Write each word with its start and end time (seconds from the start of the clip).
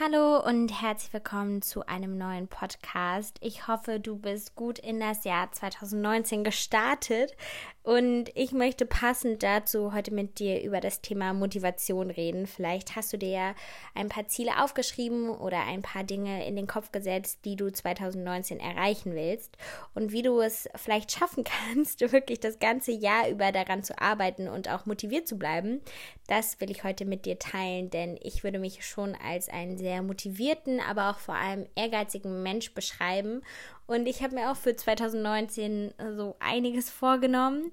Hallo 0.00 0.44
und 0.44 0.82
herzlich 0.82 1.12
willkommen 1.12 1.62
zu 1.62 1.86
einem 1.86 2.18
neuen 2.18 2.48
Podcast. 2.48 3.38
Ich 3.40 3.68
hoffe, 3.68 4.00
du 4.00 4.16
bist 4.16 4.56
gut 4.56 4.80
in 4.80 4.98
das 4.98 5.22
Jahr 5.22 5.52
2019 5.52 6.42
gestartet 6.42 7.36
und 7.84 8.30
ich 8.34 8.50
möchte 8.50 8.86
passend 8.86 9.44
dazu 9.44 9.92
heute 9.92 10.12
mit 10.12 10.40
dir 10.40 10.62
über 10.62 10.80
das 10.80 11.00
Thema 11.00 11.32
Motivation 11.32 12.10
reden. 12.10 12.48
Vielleicht 12.48 12.96
hast 12.96 13.12
du 13.12 13.18
dir 13.18 13.28
ja 13.28 13.54
ein 13.94 14.08
paar 14.08 14.26
Ziele 14.26 14.64
aufgeschrieben 14.64 15.28
oder 15.28 15.60
ein 15.60 15.82
paar 15.82 16.02
Dinge 16.02 16.44
in 16.44 16.56
den 16.56 16.66
Kopf 16.66 16.90
gesetzt, 16.90 17.40
die 17.44 17.54
du 17.54 17.70
2019 17.70 18.58
erreichen 18.58 19.14
willst 19.14 19.56
und 19.94 20.10
wie 20.10 20.22
du 20.22 20.40
es 20.40 20.68
vielleicht 20.74 21.12
schaffen 21.12 21.44
kannst, 21.72 22.00
wirklich 22.10 22.40
das 22.40 22.58
ganze 22.58 22.90
Jahr 22.90 23.28
über 23.28 23.52
daran 23.52 23.84
zu 23.84 23.96
arbeiten 24.00 24.48
und 24.48 24.68
auch 24.68 24.86
motiviert 24.86 25.28
zu 25.28 25.38
bleiben. 25.38 25.82
Das 26.26 26.60
will 26.60 26.72
ich 26.72 26.82
heute 26.82 27.04
mit 27.04 27.26
dir 27.26 27.38
teilen, 27.38 27.90
denn 27.90 28.18
ich 28.22 28.42
würde 28.42 28.58
mich 28.58 28.84
schon 28.84 29.14
als 29.14 29.50
einen 29.50 29.76
sehr 29.84 30.02
motivierten, 30.02 30.80
aber 30.80 31.10
auch 31.10 31.18
vor 31.18 31.34
allem 31.34 31.66
ehrgeizigen 31.76 32.42
Mensch 32.42 32.72
beschreiben 32.72 33.42
und 33.86 34.06
ich 34.06 34.22
habe 34.22 34.34
mir 34.34 34.50
auch 34.50 34.56
für 34.56 34.74
2019 34.74 35.92
so 36.16 36.36
einiges 36.40 36.88
vorgenommen 36.90 37.70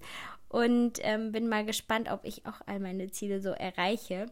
und 0.49 0.99
ähm, 1.01 1.31
bin 1.31 1.47
mal 1.47 1.65
gespannt, 1.65 2.11
ob 2.11 2.25
ich 2.25 2.45
auch 2.45 2.59
all 2.65 2.79
meine 2.79 3.09
Ziele 3.11 3.41
so 3.41 3.51
erreiche. 3.51 4.25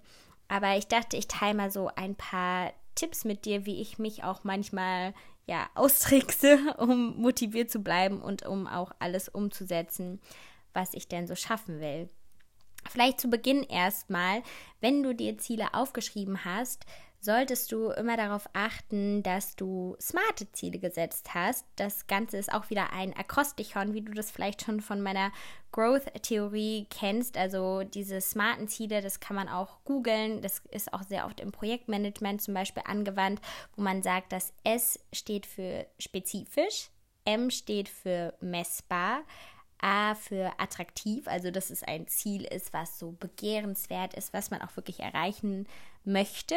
Aber 0.50 0.76
ich 0.78 0.88
dachte, 0.88 1.16
ich 1.16 1.28
teile 1.28 1.56
mal 1.56 1.72
so 1.72 1.90
ein 1.96 2.16
paar 2.16 2.74
Tipps 2.96 3.24
mit 3.24 3.46
dir, 3.46 3.66
wie 3.66 3.82
ich 3.82 3.98
mich 3.98 4.24
auch 4.24 4.44
manchmal 4.44 5.14
ja 5.48 5.70
austrickse, 5.76 6.76
um 6.78 7.16
motiviert 7.22 7.72
zu 7.72 7.80
bleiben 7.80 8.22
und 8.22 8.46
um 8.46 8.68
auch 8.68 8.92
alles 9.00 9.30
umzusetzen, 9.30 10.20
was 10.74 10.94
ich 10.94 11.08
denn 11.08 11.28
so 11.28 11.36
schaffen 11.36 11.80
will. 11.80 12.10
Vielleicht 12.90 13.22
zu 13.22 13.30
Beginn 13.30 13.64
erstmal, 13.64 14.42
wenn 14.82 15.04
du 15.04 15.14
dir 15.14 15.38
Ziele 15.38 15.74
aufgeschrieben 15.74 16.44
hast, 16.44 16.86
solltest 17.22 17.72
du 17.72 17.90
immer 17.90 18.16
darauf 18.16 18.50
achten, 18.54 19.24
dass 19.24 19.56
du 19.56 19.96
smarte 20.00 20.52
Ziele 20.54 20.80
gesetzt 20.80 21.34
hast. 21.34 21.66
Das 21.76 22.08
Ganze 22.08 22.38
ist 22.38 22.52
auch 22.52 22.70
wieder 22.70 22.94
ein 22.94 23.16
Akrostichon, 23.16 23.94
wie 23.94 24.02
du 24.02 24.14
das 24.14 24.32
vielleicht 24.32 24.64
schon 24.64 24.80
von 24.80 25.02
meiner 25.02 25.32
Growth-Theorie 25.74 26.88
kennst. 26.90 27.38
Also 27.38 27.84
diese 27.84 28.22
smarten 28.22 28.68
Ziele, 28.68 29.02
das 29.02 29.20
kann 29.20 29.36
man 29.36 29.50
auch 29.50 29.84
googeln. 29.84 30.42
Das 30.42 30.62
ist 30.72 30.94
auch 30.94 31.04
sehr 31.04 31.26
oft 31.26 31.42
im 31.42 31.52
Projektmanagement 31.52 32.42
zum 32.42 32.54
Beispiel 32.54 32.84
angewandt, 32.86 33.42
wo 33.76 33.82
man 33.82 34.02
sagt, 34.02 34.32
dass 34.32 34.54
S 34.64 35.00
steht 35.12 35.46
für 35.46 35.86
spezifisch, 36.00 36.90
M 37.26 37.52
steht 37.52 37.90
für 37.90 38.34
messbar. 38.40 39.22
A 39.82 40.14
für 40.14 40.52
attraktiv, 40.58 41.26
also 41.30 41.52
dass 41.52 41.70
es 41.70 41.84
ein 41.84 42.06
Ziel 42.06 42.44
ist, 42.44 42.74
was 42.74 43.00
so 43.00 43.14
begehrenswert 43.14 44.14
ist, 44.14 44.34
was 44.34 44.52
man 44.52 44.62
auch 44.62 44.76
wirklich 44.76 45.00
erreichen 45.00 45.68
möchte. 46.04 46.56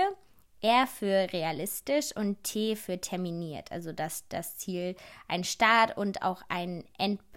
R 0.62 0.86
für 0.86 1.32
realistisch 1.32 2.14
und 2.16 2.42
T 2.44 2.76
für 2.76 3.00
terminiert, 3.00 3.70
also 3.72 3.92
dass 3.92 4.26
das 4.28 4.56
Ziel 4.56 4.96
einen 5.28 5.44
Start 5.44 5.96
und 5.96 6.22
auch 6.22 6.42
einen 6.48 6.84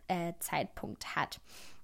Endzeitpunkt 0.08 1.04
äh, 1.04 1.08
hat. 1.16 1.40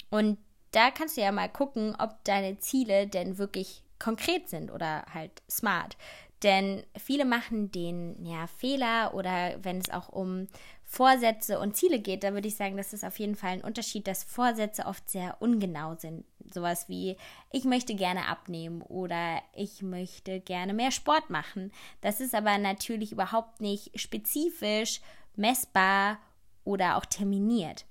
Und 0.10 0.38
da 0.72 0.92
kannst 0.92 1.18
du 1.18 1.22
ja 1.22 1.32
mal 1.32 1.50
gucken, 1.50 1.96
ob 2.00 2.24
deine 2.24 2.58
Ziele 2.60 3.08
denn 3.08 3.38
wirklich 3.38 3.84
konkret 4.00 4.50
sind 4.50 4.72
oder 4.72 5.06
halt 5.14 5.42
smart. 5.50 5.98
Denn 6.44 6.84
viele 6.98 7.26
machen 7.26 7.72
den 7.72 8.26
ja, 8.26 8.48
Fehler 8.48 9.14
oder 9.14 9.64
wenn 9.64 9.78
es 9.78 9.92
auch 9.92 10.10
um 10.10 10.48
Vorsätze 10.84 11.60
und 11.60 11.78
Ziele 11.78 12.00
geht, 12.00 12.24
da 12.24 12.34
würde 12.34 12.48
ich 12.48 12.56
sagen, 12.56 12.78
das 12.78 12.94
ist 12.94 13.06
auf 13.06 13.20
jeden 13.20 13.36
Fall 13.36 13.52
ein 13.52 13.64
Unterschied, 13.64 14.08
dass 14.08 14.24
Vorsätze 14.24 14.86
oft 14.86 15.10
sehr 15.10 15.38
ungenau 15.40 15.96
sind. 15.96 16.26
Sowas 16.54 16.90
wie, 16.90 17.18
ich 17.52 17.64
möchte 17.64 17.96
gerne 17.96 18.28
abnehmen 18.28 18.82
oder 18.82 19.42
ich 19.54 19.82
möchte 19.82 20.40
gerne 20.40 20.74
mehr 20.74 20.92
Sport 20.92 21.30
machen. 21.30 21.72
Das 22.02 22.20
ist 22.20 22.36
aber 22.36 22.58
natürlich 22.58 23.12
überhaupt 23.12 23.62
nicht 23.62 24.00
spezifisch, 24.00 25.02
messbar 25.36 26.20
oder 26.64 26.98
auch 26.98 27.06
terminiert. 27.06 27.86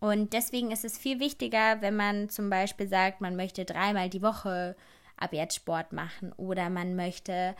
Und 0.00 0.32
deswegen 0.32 0.72
ist 0.72 0.84
es 0.84 0.98
viel 0.98 1.20
wichtiger, 1.20 1.80
wenn 1.80 1.94
man 1.94 2.28
zum 2.28 2.50
Beispiel 2.50 2.88
sagt, 2.88 3.20
man 3.20 3.36
möchte 3.36 3.64
dreimal 3.64 4.08
die 4.08 4.22
Woche 4.22 4.76
ab 5.16 5.32
jetzt 5.32 5.54
Sport 5.54 5.92
machen 5.92 6.32
oder 6.32 6.70
man 6.70 6.96
möchte 6.96 7.54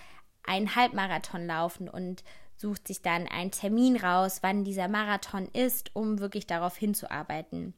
einen 0.45 0.75
Halbmarathon 0.75 1.47
laufen 1.47 1.89
und 1.89 2.25
sucht 2.57 2.89
sich 2.89 3.03
dann 3.03 3.29
einen 3.29 3.51
Termin 3.51 3.97
raus, 3.97 4.39
wann 4.43 4.65
dieser 4.65 4.89
Marathon 4.89 5.47
ist, 5.53 5.95
um 5.95 6.19
wirklich 6.19 6.47
darauf 6.47 6.77
hinzuarbeiten. 6.77 7.75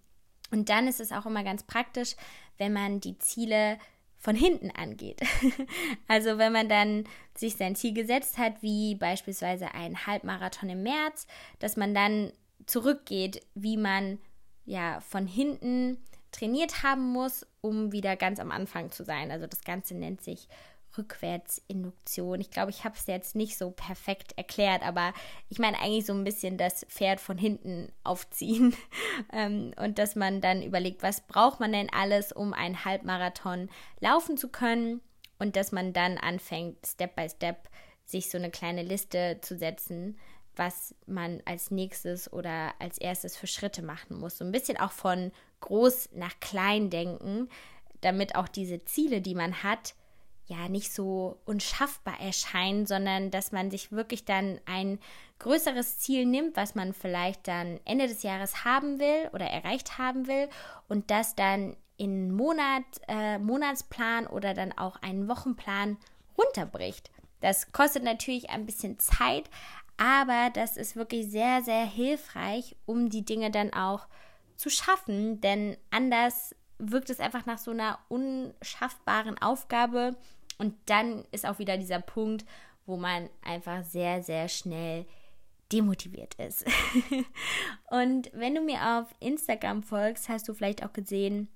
Und 0.55 0.69
dann 0.69 0.87
ist 0.87 1.01
es 1.01 1.11
auch 1.11 1.27
immer 1.27 1.43
ganz 1.43 1.65
praktisch, 1.65 2.15
wenn 2.59 2.73
man 2.73 3.01
die 3.01 3.19
Ziele 3.19 3.77
von 4.19 4.37
hinten 4.37 4.71
angeht. 4.71 5.21
also 6.09 6.39
wenn 6.39 6.53
man 6.53 6.69
dann 6.69 7.05
sich 7.35 7.57
sein 7.57 7.75
Ziel 7.75 7.93
gesetzt 7.93 8.39
hat, 8.39 8.63
wie 8.63 8.95
beispielsweise 8.95 9.75
ein 9.75 10.07
Halbmarathon 10.07 10.69
im 10.69 10.85
März, 10.85 11.27
dass 11.59 11.77
man 11.77 11.93
dann 11.93 12.33
zurückgeht, 12.67 13.45
wie 13.57 13.77
man 13.77 14.21
ja 14.65 15.01
von 15.01 15.27
hinten 15.27 15.99
trainiert 16.31 16.85
haben 16.85 17.03
muss, 17.11 17.45
um 17.61 17.91
wieder 17.91 18.15
ganz 18.15 18.39
am 18.39 18.53
Anfang 18.53 18.93
zu 18.93 19.03
sein. 19.03 19.33
Also 19.33 19.49
das 19.49 19.65
Ganze 19.65 19.97
nennt 19.97 20.23
sich 20.23 20.47
Rückwärtsinduktion. 20.97 22.41
Ich 22.41 22.51
glaube, 22.51 22.71
ich 22.71 22.85
habe 22.85 22.95
es 22.97 23.07
jetzt 23.07 23.35
nicht 23.35 23.57
so 23.59 23.71
perfekt 23.71 24.37
erklärt, 24.37 24.83
aber 24.83 25.13
ich 25.49 25.59
meine 25.59 25.79
eigentlich 25.79 26.07
so 26.07 26.13
ein 26.13 26.25
bisschen 26.25 26.59
das 26.59 26.85
Pferd 26.89 27.21
von 27.21 27.39
hinten 27.39 27.93
aufziehen 28.05 28.77
ähm, 29.33 29.73
und 29.77 29.99
dass 29.99 30.17
man 30.17 30.41
dann 30.41 30.63
überlegt, 30.63 31.03
was 31.03 31.27
braucht 31.27 31.61
man 31.61 31.73
denn 31.73 31.91
alles, 31.93 32.33
um 32.33 32.53
einen 32.53 32.85
Halbmarathon 32.85 33.69
laufen 34.01 34.37
zu 34.37 34.49
können 34.49 35.01
und 35.39 35.57
dass 35.57 35.73
man 35.73 35.93
dann 35.93 36.19
anfängt, 36.19 36.87
Step 36.87 37.17
by 37.17 37.29
Step 37.29 37.69
sich 38.05 38.31
so 38.31 38.39
eine 38.39 38.51
kleine 38.51 38.83
Liste 38.83 39.39
zu 39.41 39.57
setzen, 39.57 40.19
was 40.57 40.95
man 41.07 41.43
als 41.47 41.71
nächstes 41.71 42.33
oder 42.33 42.75
als 42.79 42.99
erstes 42.99 43.37
für 43.37 43.47
Schritte 43.47 43.83
machen 43.83 44.19
muss. 44.19 44.39
So 44.39 44.45
ein 44.45 44.53
bisschen 44.53 44.79
auch 44.79 44.93
von 44.93 45.33
groß 45.61 46.11
nach 46.13 46.39
klein 46.41 46.91
denken, 46.91 47.49
damit 48.01 48.37
auch 48.37 48.49
diese 48.49 48.85
Ziele, 48.85 49.21
die 49.21 49.35
man 49.35 49.63
hat, 49.63 49.95
ja 50.47 50.69
nicht 50.69 50.93
so 50.93 51.39
unschaffbar 51.47 52.21
erscheinen, 52.21 52.87
sondern 52.87 53.31
dass 53.31 53.53
man 53.53 53.71
sich 53.71 53.93
wirklich 53.93 54.25
dann 54.25 54.61
ein 54.67 54.99
größeres 55.39 55.99
Ziel 55.99 56.27
nimmt, 56.27 56.57
was 56.57 56.75
man 56.75 56.93
vielleicht 56.93 57.49
dann 57.49 57.81
Ende 57.85 58.07
des 58.09 58.23
Jahres 58.23 58.65
haben 58.65 58.99
will 58.99 59.31
oder 59.33 59.47
erreicht 59.47 59.99
haben 59.99 60.27
will 60.27 60.49
und 60.89 61.11
das 61.11 61.35
dann 61.35 61.77
in 61.97 62.35
Monat, 62.35 62.85
äh, 63.09 63.39
Monatsplan 63.39 64.27
oder 64.27 64.53
dann 64.55 64.73
auch 64.73 64.97
einen 65.03 65.29
Wochenplan 65.29 65.97
runterbricht. 66.37 67.11
Das 67.41 67.73
kostet 67.73 68.03
natürlich 68.03 68.51
ein 68.51 68.67
bisschen 68.67 68.99
Zeit, 68.99 69.49
aber 69.97 70.51
das 70.53 70.77
ist 70.77 70.97
wirklich 70.97 71.31
sehr, 71.31 71.63
sehr 71.63 71.85
hilfreich, 71.85 72.77
um 72.85 73.11
die 73.11 73.25
Dinge 73.25 73.51
dann 73.51 73.73
auch 73.73 74.07
zu 74.57 74.71
schaffen, 74.71 75.41
denn 75.41 75.77
anders 75.91 76.55
wirkt 76.79 77.11
es 77.11 77.21
einfach 77.21 77.47
nach 77.47 77.59
so 77.59 77.71
einer 77.71 77.99
unschaffbaren 78.09 79.41
Aufgabe. 79.41 80.17
Und 80.59 80.75
dann 80.87 81.25
ist 81.33 81.47
auch 81.47 81.59
wieder 81.59 81.77
dieser 81.77 82.01
Punkt, 82.01 82.45
wo 82.87 82.97
man 82.97 83.29
einfach 83.43 83.83
sehr, 83.85 84.23
sehr 84.23 84.49
schnell 84.49 85.07
demotiviert 85.73 86.35
ist. 86.35 86.65
und 87.91 88.31
wenn 88.33 88.55
du 88.55 88.61
mir 88.61 89.01
auf 89.01 89.15
Instagram 89.21 89.83
folgst, 89.83 90.29
hast 90.29 90.49
du 90.49 90.55
vielleicht 90.55 90.85
auch 90.85 90.93
gesehen, 90.93 91.49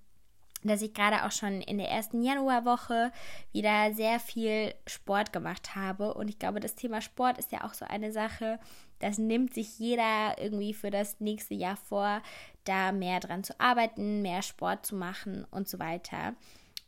dass 0.64 0.82
ich 0.82 0.92
gerade 0.92 1.24
auch 1.24 1.30
schon 1.30 1.60
in 1.60 1.78
der 1.78 1.88
ersten 1.88 2.22
Januarwoche 2.22 3.12
wieder 3.52 3.94
sehr 3.94 4.18
viel 4.18 4.74
Sport 4.86 5.32
gemacht 5.32 5.76
habe. 5.76 6.14
Und 6.14 6.28
ich 6.28 6.38
glaube, 6.38 6.60
das 6.60 6.74
Thema 6.74 7.00
Sport 7.00 7.38
ist 7.38 7.52
ja 7.52 7.64
auch 7.64 7.74
so 7.74 7.84
eine 7.84 8.10
Sache, 8.10 8.58
das 8.98 9.18
nimmt 9.18 9.54
sich 9.54 9.78
jeder 9.78 10.36
irgendwie 10.38 10.74
für 10.74 10.90
das 10.90 11.20
nächste 11.20 11.54
Jahr 11.54 11.76
vor, 11.76 12.20
da 12.64 12.90
mehr 12.90 13.20
dran 13.20 13.44
zu 13.44 13.58
arbeiten, 13.60 14.22
mehr 14.22 14.42
Sport 14.42 14.84
zu 14.84 14.96
machen 14.96 15.46
und 15.50 15.68
so 15.68 15.78
weiter. 15.78 16.34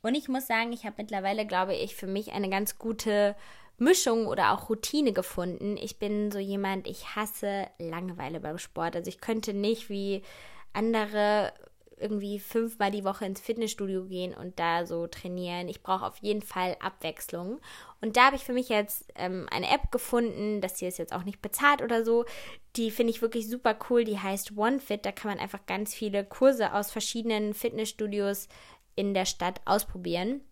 Und 0.02 0.14
ich 0.14 0.28
muss 0.28 0.46
sagen, 0.46 0.72
ich 0.72 0.84
habe 0.84 0.96
mittlerweile, 0.98 1.46
glaube 1.46 1.74
ich, 1.74 1.94
für 1.94 2.06
mich 2.06 2.32
eine 2.32 2.48
ganz 2.48 2.78
gute 2.78 3.36
Mischung 3.78 4.26
oder 4.26 4.52
auch 4.52 4.68
Routine 4.68 5.12
gefunden. 5.12 5.76
Ich 5.76 5.98
bin 5.98 6.30
so 6.30 6.38
jemand, 6.38 6.86
ich 6.86 7.16
hasse 7.16 7.66
Langeweile 7.78 8.40
beim 8.40 8.58
Sport. 8.58 8.96
Also 8.96 9.08
ich 9.08 9.20
könnte 9.20 9.54
nicht 9.54 9.88
wie 9.88 10.22
andere 10.72 11.52
irgendwie 12.00 12.38
fünfmal 12.38 12.90
die 12.90 13.04
Woche 13.04 13.26
ins 13.26 13.40
Fitnessstudio 13.40 14.04
gehen 14.04 14.34
und 14.34 14.58
da 14.58 14.86
so 14.86 15.06
trainieren. 15.06 15.68
Ich 15.68 15.82
brauche 15.82 16.06
auf 16.06 16.16
jeden 16.18 16.42
Fall 16.42 16.76
Abwechslung. 16.80 17.60
Und 18.00 18.16
da 18.16 18.26
habe 18.26 18.36
ich 18.36 18.44
für 18.44 18.52
mich 18.52 18.68
jetzt 18.68 19.04
ähm, 19.16 19.46
eine 19.50 19.70
App 19.70 19.90
gefunden, 19.90 20.60
das 20.60 20.78
hier 20.78 20.88
ist 20.88 20.98
jetzt 20.98 21.12
auch 21.12 21.24
nicht 21.24 21.42
bezahlt 21.42 21.82
oder 21.82 22.04
so. 22.04 22.24
Die 22.76 22.90
finde 22.90 23.12
ich 23.12 23.22
wirklich 23.22 23.48
super 23.48 23.76
cool. 23.88 24.04
Die 24.04 24.18
heißt 24.18 24.56
OneFit. 24.56 25.04
Da 25.04 25.12
kann 25.12 25.30
man 25.30 25.40
einfach 25.40 25.66
ganz 25.66 25.94
viele 25.94 26.24
Kurse 26.24 26.72
aus 26.72 26.90
verschiedenen 26.90 27.52
Fitnessstudios 27.54 28.48
in 29.00 29.14
der 29.14 29.24
Stadt 29.24 29.62
ausprobieren. 29.64 30.42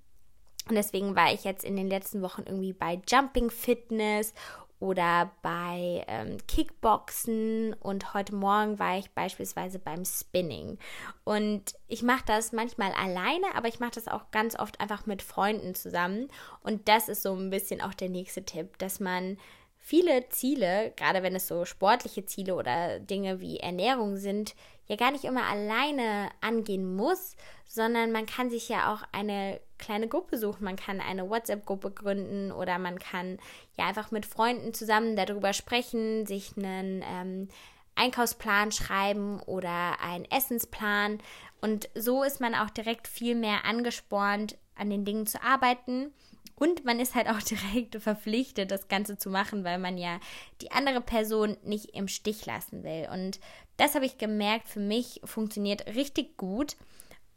Und 0.68 0.74
deswegen 0.74 1.14
war 1.14 1.32
ich 1.32 1.44
jetzt 1.44 1.64
in 1.64 1.76
den 1.76 1.88
letzten 1.88 2.22
Wochen 2.22 2.42
irgendwie 2.46 2.72
bei 2.72 3.00
Jumping 3.06 3.50
Fitness 3.50 4.32
oder 4.80 5.32
bei 5.42 6.04
ähm, 6.06 6.38
Kickboxen 6.46 7.74
und 7.74 8.14
heute 8.14 8.34
Morgen 8.34 8.78
war 8.78 8.96
ich 8.96 9.10
beispielsweise 9.10 9.78
beim 9.78 10.04
Spinning. 10.04 10.78
Und 11.24 11.74
ich 11.88 12.02
mache 12.02 12.22
das 12.26 12.52
manchmal 12.52 12.92
alleine, 12.92 13.46
aber 13.54 13.68
ich 13.68 13.80
mache 13.80 13.92
das 13.92 14.08
auch 14.08 14.30
ganz 14.30 14.58
oft 14.58 14.80
einfach 14.80 15.04
mit 15.04 15.20
Freunden 15.20 15.74
zusammen. 15.74 16.28
Und 16.62 16.88
das 16.88 17.08
ist 17.08 17.22
so 17.22 17.34
ein 17.34 17.50
bisschen 17.50 17.80
auch 17.80 17.94
der 17.94 18.08
nächste 18.08 18.44
Tipp, 18.44 18.78
dass 18.78 19.00
man 19.00 19.36
viele 19.78 20.28
Ziele, 20.28 20.92
gerade 20.96 21.22
wenn 21.22 21.34
es 21.34 21.48
so 21.48 21.64
sportliche 21.64 22.24
Ziele 22.24 22.54
oder 22.54 23.00
Dinge 23.00 23.40
wie 23.40 23.58
Ernährung 23.58 24.16
sind, 24.16 24.54
ja 24.88 24.96
gar 24.96 25.10
nicht 25.10 25.24
immer 25.24 25.44
alleine 25.44 26.30
angehen 26.40 26.96
muss, 26.96 27.36
sondern 27.66 28.10
man 28.10 28.26
kann 28.26 28.50
sich 28.50 28.68
ja 28.68 28.92
auch 28.92 29.02
eine 29.12 29.60
kleine 29.78 30.08
Gruppe 30.08 30.38
suchen. 30.38 30.64
Man 30.64 30.76
kann 30.76 31.00
eine 31.00 31.28
WhatsApp-Gruppe 31.28 31.90
gründen 31.90 32.50
oder 32.50 32.78
man 32.78 32.98
kann 32.98 33.38
ja 33.76 33.86
einfach 33.86 34.10
mit 34.10 34.26
Freunden 34.26 34.74
zusammen 34.74 35.14
darüber 35.14 35.52
sprechen, 35.52 36.26
sich 36.26 36.56
einen 36.56 37.04
ähm, 37.06 37.48
Einkaufsplan 37.94 38.72
schreiben 38.72 39.40
oder 39.40 40.00
einen 40.00 40.24
Essensplan. 40.24 41.18
Und 41.60 41.90
so 41.94 42.22
ist 42.22 42.40
man 42.40 42.54
auch 42.54 42.70
direkt 42.70 43.06
viel 43.06 43.34
mehr 43.34 43.64
angespornt, 43.64 44.56
an 44.74 44.88
den 44.88 45.04
Dingen 45.04 45.26
zu 45.26 45.42
arbeiten. 45.42 46.12
Und 46.54 46.84
man 46.84 46.98
ist 46.98 47.14
halt 47.14 47.28
auch 47.28 47.42
direkt 47.74 48.00
verpflichtet, 48.02 48.70
das 48.70 48.88
Ganze 48.88 49.18
zu 49.18 49.30
machen, 49.30 49.64
weil 49.64 49.78
man 49.78 49.98
ja 49.98 50.18
die 50.62 50.72
andere 50.72 51.00
Person 51.00 51.56
nicht 51.62 51.94
im 51.94 52.08
Stich 52.08 52.46
lassen 52.46 52.82
will. 52.82 53.08
Und 53.12 53.38
das 53.78 53.94
habe 53.94 54.04
ich 54.04 54.18
gemerkt, 54.18 54.68
für 54.68 54.80
mich 54.80 55.20
funktioniert 55.24 55.86
richtig 55.94 56.36
gut. 56.36 56.76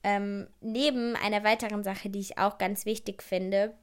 Ähm, 0.04 0.48
neben 0.60 1.16
einer 1.16 1.44
weiteren 1.44 1.84
Sache, 1.84 2.10
die 2.10 2.20
ich 2.20 2.38
auch 2.38 2.58
ganz 2.58 2.86
wichtig 2.86 3.22
finde, 3.24 3.74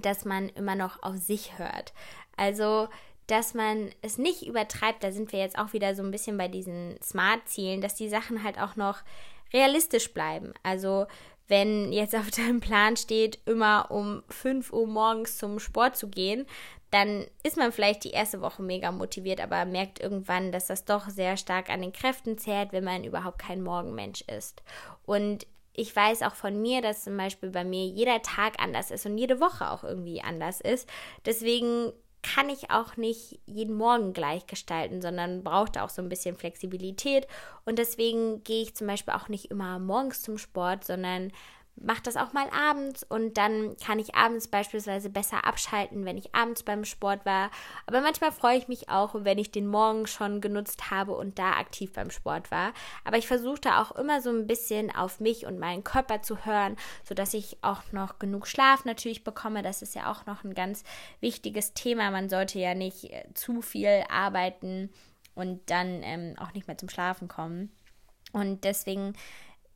dass 0.00 0.24
man 0.24 0.48
immer 0.50 0.76
noch 0.76 1.02
auf 1.02 1.16
sich 1.16 1.58
hört. 1.58 1.92
Also, 2.36 2.88
dass 3.26 3.54
man 3.54 3.90
es 4.02 4.18
nicht 4.18 4.46
übertreibt, 4.46 5.02
da 5.02 5.12
sind 5.12 5.32
wir 5.32 5.40
jetzt 5.40 5.58
auch 5.58 5.72
wieder 5.72 5.94
so 5.94 6.02
ein 6.02 6.12
bisschen 6.12 6.38
bei 6.38 6.48
diesen 6.48 6.96
Smart-Zielen, 7.02 7.80
dass 7.80 7.96
die 7.96 8.08
Sachen 8.08 8.44
halt 8.44 8.58
auch 8.58 8.76
noch 8.76 9.02
realistisch 9.52 10.14
bleiben. 10.14 10.54
Also, 10.62 11.06
wenn 11.48 11.92
jetzt 11.92 12.14
auf 12.14 12.30
deinem 12.30 12.60
Plan 12.60 12.96
steht, 12.96 13.40
immer 13.46 13.90
um 13.90 14.22
5 14.28 14.72
Uhr 14.72 14.86
morgens 14.86 15.38
zum 15.38 15.58
Sport 15.58 15.96
zu 15.96 16.08
gehen, 16.08 16.46
dann 16.90 17.26
ist 17.42 17.56
man 17.56 17.72
vielleicht 17.72 18.04
die 18.04 18.10
erste 18.10 18.40
Woche 18.40 18.62
mega 18.62 18.90
motiviert, 18.90 19.40
aber 19.40 19.64
merkt 19.64 20.00
irgendwann, 20.00 20.50
dass 20.50 20.66
das 20.66 20.84
doch 20.84 21.08
sehr 21.08 21.36
stark 21.36 21.70
an 21.70 21.82
den 21.82 21.92
Kräften 21.92 22.36
zehrt, 22.36 22.72
wenn 22.72 22.84
man 22.84 23.04
überhaupt 23.04 23.38
kein 23.38 23.62
Morgenmensch 23.62 24.22
ist. 24.22 24.62
Und 25.04 25.46
ich 25.72 25.94
weiß 25.94 26.22
auch 26.22 26.34
von 26.34 26.60
mir, 26.60 26.82
dass 26.82 27.04
zum 27.04 27.16
Beispiel 27.16 27.50
bei 27.50 27.64
mir 27.64 27.86
jeder 27.86 28.22
Tag 28.22 28.60
anders 28.60 28.90
ist 28.90 29.06
und 29.06 29.18
jede 29.18 29.40
Woche 29.40 29.70
auch 29.70 29.84
irgendwie 29.84 30.20
anders 30.20 30.60
ist. 30.60 30.88
Deswegen 31.24 31.92
kann 32.22 32.50
ich 32.50 32.70
auch 32.70 32.96
nicht 32.96 33.40
jeden 33.46 33.76
Morgen 33.76 34.12
gleich 34.12 34.46
gestalten, 34.46 35.00
sondern 35.00 35.42
braucht 35.42 35.78
auch 35.78 35.88
so 35.88 36.02
ein 36.02 36.08
bisschen 36.08 36.36
Flexibilität. 36.36 37.26
Und 37.64 37.78
deswegen 37.78 38.44
gehe 38.44 38.62
ich 38.62 38.74
zum 38.74 38.88
Beispiel 38.88 39.14
auch 39.14 39.28
nicht 39.28 39.50
immer 39.50 39.78
morgens 39.78 40.22
zum 40.22 40.36
Sport, 40.36 40.84
sondern 40.84 41.32
mache 41.76 42.02
das 42.02 42.16
auch 42.16 42.32
mal 42.32 42.48
abends 42.50 43.04
und 43.08 43.38
dann 43.38 43.76
kann 43.78 43.98
ich 43.98 44.14
abends 44.14 44.48
beispielsweise 44.48 45.08
besser 45.08 45.46
abschalten, 45.46 46.04
wenn 46.04 46.18
ich 46.18 46.34
abends 46.34 46.62
beim 46.62 46.84
Sport 46.84 47.24
war. 47.24 47.50
Aber 47.86 48.00
manchmal 48.00 48.32
freue 48.32 48.58
ich 48.58 48.68
mich 48.68 48.88
auch, 48.88 49.14
wenn 49.14 49.38
ich 49.38 49.50
den 49.50 49.66
Morgen 49.66 50.06
schon 50.06 50.40
genutzt 50.40 50.90
habe 50.90 51.12
und 51.12 51.38
da 51.38 51.52
aktiv 51.52 51.92
beim 51.92 52.10
Sport 52.10 52.50
war. 52.50 52.72
Aber 53.04 53.16
ich 53.16 53.26
versuche 53.26 53.60
da 53.60 53.82
auch 53.82 53.92
immer 53.92 54.20
so 54.20 54.30
ein 54.30 54.46
bisschen 54.46 54.94
auf 54.94 55.20
mich 55.20 55.46
und 55.46 55.58
meinen 55.58 55.84
Körper 55.84 56.22
zu 56.22 56.44
hören, 56.44 56.76
sodass 57.02 57.34
ich 57.34 57.58
auch 57.62 57.82
noch 57.92 58.18
genug 58.18 58.46
Schlaf 58.46 58.84
natürlich 58.84 59.24
bekomme. 59.24 59.62
Das 59.62 59.82
ist 59.82 59.94
ja 59.94 60.10
auch 60.10 60.26
noch 60.26 60.44
ein 60.44 60.54
ganz 60.54 60.84
wichtiges 61.20 61.72
Thema. 61.72 62.10
Man 62.10 62.28
sollte 62.28 62.58
ja 62.58 62.74
nicht 62.74 63.04
äh, 63.04 63.24
zu 63.34 63.62
viel 63.62 64.04
arbeiten 64.10 64.90
und 65.34 65.70
dann 65.70 66.02
ähm, 66.02 66.34
auch 66.38 66.52
nicht 66.52 66.66
mehr 66.66 66.76
zum 66.76 66.90
Schlafen 66.90 67.28
kommen. 67.28 67.70
Und 68.32 68.64
deswegen 68.64 69.14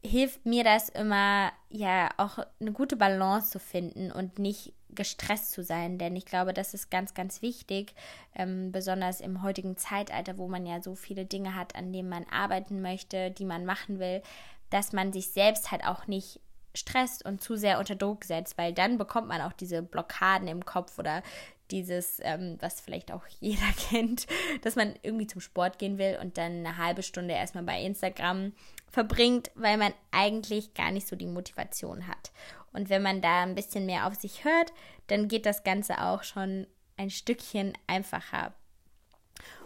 hilft 0.05 0.45
mir 0.45 0.65
das 0.65 0.91
immer, 0.91 1.51
ja, 1.71 2.11
auch 2.19 2.39
eine 2.61 2.73
gute 2.73 2.97
Balance 2.97 3.51
zu 3.51 3.59
finden 3.59 4.13
und 4.13 4.39
nicht 4.39 4.75
gestresst 4.91 5.53
zu 5.53 5.65
sein, 5.65 5.99
denn 5.99 6.15
ich 6.15 6.27
glaube, 6.27 6.53
das 6.53 6.75
ist 6.75 6.91
ganz, 6.91 7.15
ganz 7.15 7.43
wichtig, 7.43 7.95
ähm, 8.35 8.71
besonders 8.71 9.21
im 9.21 9.43
heutigen 9.43 9.77
Zeitalter, 9.77 10.39
wo 10.39 10.47
man 10.47 10.67
ja 10.67 10.81
so 10.83 10.95
viele 10.95 11.25
Dinge 11.25 11.57
hat, 11.57 11.75
an 11.75 11.93
denen 11.93 12.09
man 12.09 12.27
arbeiten 12.31 12.81
möchte, 12.81 13.31
die 13.31 13.45
man 13.45 13.65
machen 13.65 13.99
will, 13.99 14.23
dass 14.71 14.93
man 14.93 15.13
sich 15.13 15.31
selbst 15.31 15.71
halt 15.71 15.85
auch 15.85 16.07
nicht 16.07 16.41
stresst 16.77 17.25
und 17.25 17.41
zu 17.41 17.57
sehr 17.57 17.79
unter 17.79 17.95
Druck 17.95 18.25
setzt, 18.25 18.59
weil 18.59 18.73
dann 18.73 18.99
bekommt 18.99 19.29
man 19.29 19.41
auch 19.41 19.53
diese 19.53 19.83
Blockaden 19.83 20.49
im 20.49 20.65
Kopf 20.65 20.99
oder 20.99 21.23
dieses, 21.71 22.19
ähm, 22.23 22.57
was 22.61 22.81
vielleicht 22.81 23.11
auch 23.11 23.27
jeder 23.41 23.73
kennt, 23.89 24.27
dass 24.63 24.77
man 24.77 24.95
irgendwie 25.03 25.27
zum 25.27 25.41
Sport 25.41 25.79
gehen 25.79 25.99
will 25.99 26.19
und 26.21 26.37
dann 26.37 26.65
eine 26.65 26.77
halbe 26.77 27.03
Stunde 27.03 27.35
erstmal 27.35 27.65
bei 27.65 27.81
Instagram 27.81 28.53
verbringt, 28.95 29.51
weil 29.57 29.77
man 29.77 29.93
eigentlich 30.13 30.73
gar 30.73 30.93
nicht 30.93 31.09
so 31.09 31.17
die 31.17 31.27
Motivation 31.27 32.07
hat. 32.07 32.31
Und 32.73 32.89
wenn 32.89 33.03
man 33.03 33.21
da 33.21 33.43
ein 33.43 33.57
bisschen 33.57 33.87
mehr 33.87 34.07
auf 34.07 34.15
sich 34.15 34.45
hört, 34.45 34.73
dann 35.09 35.27
geht 35.27 35.47
das 35.47 35.65
Ganze 35.65 36.01
auch 36.01 36.23
schon 36.23 36.69
ein 36.97 37.11
Stückchen 37.11 37.77
einfacher. 37.89 38.55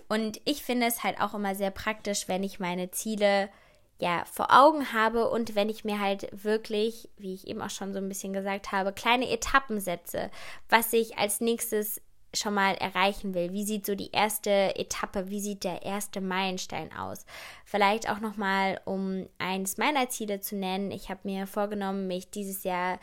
Und 0.08 0.40
ich 0.46 0.62
finde 0.62 0.86
es 0.86 1.04
halt 1.04 1.20
auch 1.20 1.34
immer 1.34 1.54
sehr 1.54 1.70
praktisch, 1.70 2.26
wenn 2.26 2.42
ich 2.42 2.58
meine 2.58 2.90
Ziele 2.90 3.50
ja 3.98 4.24
vor 4.24 4.46
Augen 4.50 4.94
habe 4.94 5.28
und 5.28 5.54
wenn 5.54 5.68
ich 5.68 5.84
mir 5.84 6.00
halt 6.00 6.28
wirklich, 6.32 7.10
wie 7.18 7.34
ich 7.34 7.48
eben 7.48 7.60
auch 7.60 7.70
schon 7.70 7.92
so 7.92 7.98
ein 7.98 8.08
bisschen 8.08 8.32
gesagt 8.32 8.72
habe, 8.72 8.92
kleine 8.92 9.28
Etappen 9.28 9.78
setze, 9.78 10.30
was 10.70 10.92
ich 10.94 11.18
als 11.18 11.42
nächstes 11.42 12.00
schon 12.34 12.54
mal 12.54 12.74
erreichen 12.74 13.34
will. 13.34 13.52
Wie 13.52 13.64
sieht 13.64 13.86
so 13.86 13.94
die 13.94 14.10
erste 14.12 14.76
Etappe, 14.76 15.30
wie 15.30 15.40
sieht 15.40 15.64
der 15.64 15.82
erste 15.82 16.20
Meilenstein 16.20 16.92
aus? 16.92 17.24
Vielleicht 17.64 18.10
auch 18.10 18.20
noch 18.20 18.36
mal 18.36 18.80
um 18.84 19.26
eins 19.38 19.78
meiner 19.78 20.08
Ziele 20.08 20.40
zu 20.40 20.56
nennen. 20.56 20.90
Ich 20.90 21.08
habe 21.08 21.20
mir 21.24 21.46
vorgenommen, 21.46 22.06
mich 22.06 22.30
dieses 22.30 22.64
Jahr 22.64 22.98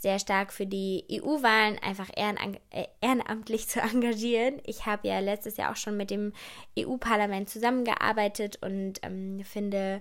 sehr 0.00 0.18
stark 0.18 0.50
für 0.50 0.66
die 0.66 1.04
EU-Wahlen 1.12 1.78
einfach 1.78 2.08
äh, 2.16 2.86
ehrenamtlich 3.02 3.68
zu 3.68 3.80
engagieren. 3.80 4.60
Ich 4.64 4.86
habe 4.86 5.06
ja 5.06 5.20
letztes 5.20 5.58
Jahr 5.58 5.72
auch 5.72 5.76
schon 5.76 5.96
mit 5.96 6.10
dem 6.10 6.32
EU-Parlament 6.78 7.50
zusammengearbeitet 7.50 8.58
und 8.62 8.94
ähm, 9.02 9.44
finde 9.44 10.00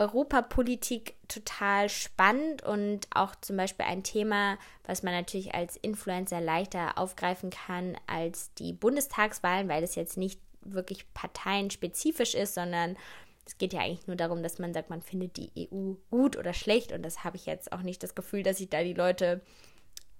Europapolitik 0.00 1.14
total 1.28 1.90
spannend 1.90 2.62
und 2.62 3.06
auch 3.14 3.36
zum 3.36 3.58
Beispiel 3.58 3.84
ein 3.84 4.02
Thema, 4.02 4.56
was 4.84 5.02
man 5.02 5.12
natürlich 5.12 5.54
als 5.54 5.76
Influencer 5.76 6.40
leichter 6.40 6.96
aufgreifen 6.96 7.50
kann 7.50 7.98
als 8.06 8.54
die 8.54 8.72
Bundestagswahlen, 8.72 9.68
weil 9.68 9.84
es 9.84 9.96
jetzt 9.96 10.16
nicht 10.16 10.40
wirklich 10.62 11.12
parteienspezifisch 11.12 12.34
ist, 12.34 12.54
sondern 12.54 12.96
es 13.44 13.58
geht 13.58 13.74
ja 13.74 13.80
eigentlich 13.80 14.06
nur 14.06 14.16
darum, 14.16 14.42
dass 14.42 14.58
man 14.58 14.72
sagt, 14.72 14.88
man 14.88 15.02
findet 15.02 15.36
die 15.36 15.68
EU 15.70 15.92
gut 16.10 16.38
oder 16.38 16.54
schlecht 16.54 16.92
und 16.92 17.02
das 17.02 17.22
habe 17.22 17.36
ich 17.36 17.44
jetzt 17.44 17.70
auch 17.70 17.82
nicht 17.82 18.02
das 18.02 18.14
Gefühl, 18.14 18.42
dass 18.42 18.58
ich 18.60 18.70
da 18.70 18.82
die 18.82 18.94
Leute 18.94 19.42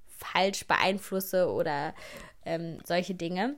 falsch 0.09 0.67
beeinflusse 0.67 1.51
oder 1.51 1.95
ähm, 2.45 2.81
solche 2.85 3.15
Dinge. 3.15 3.57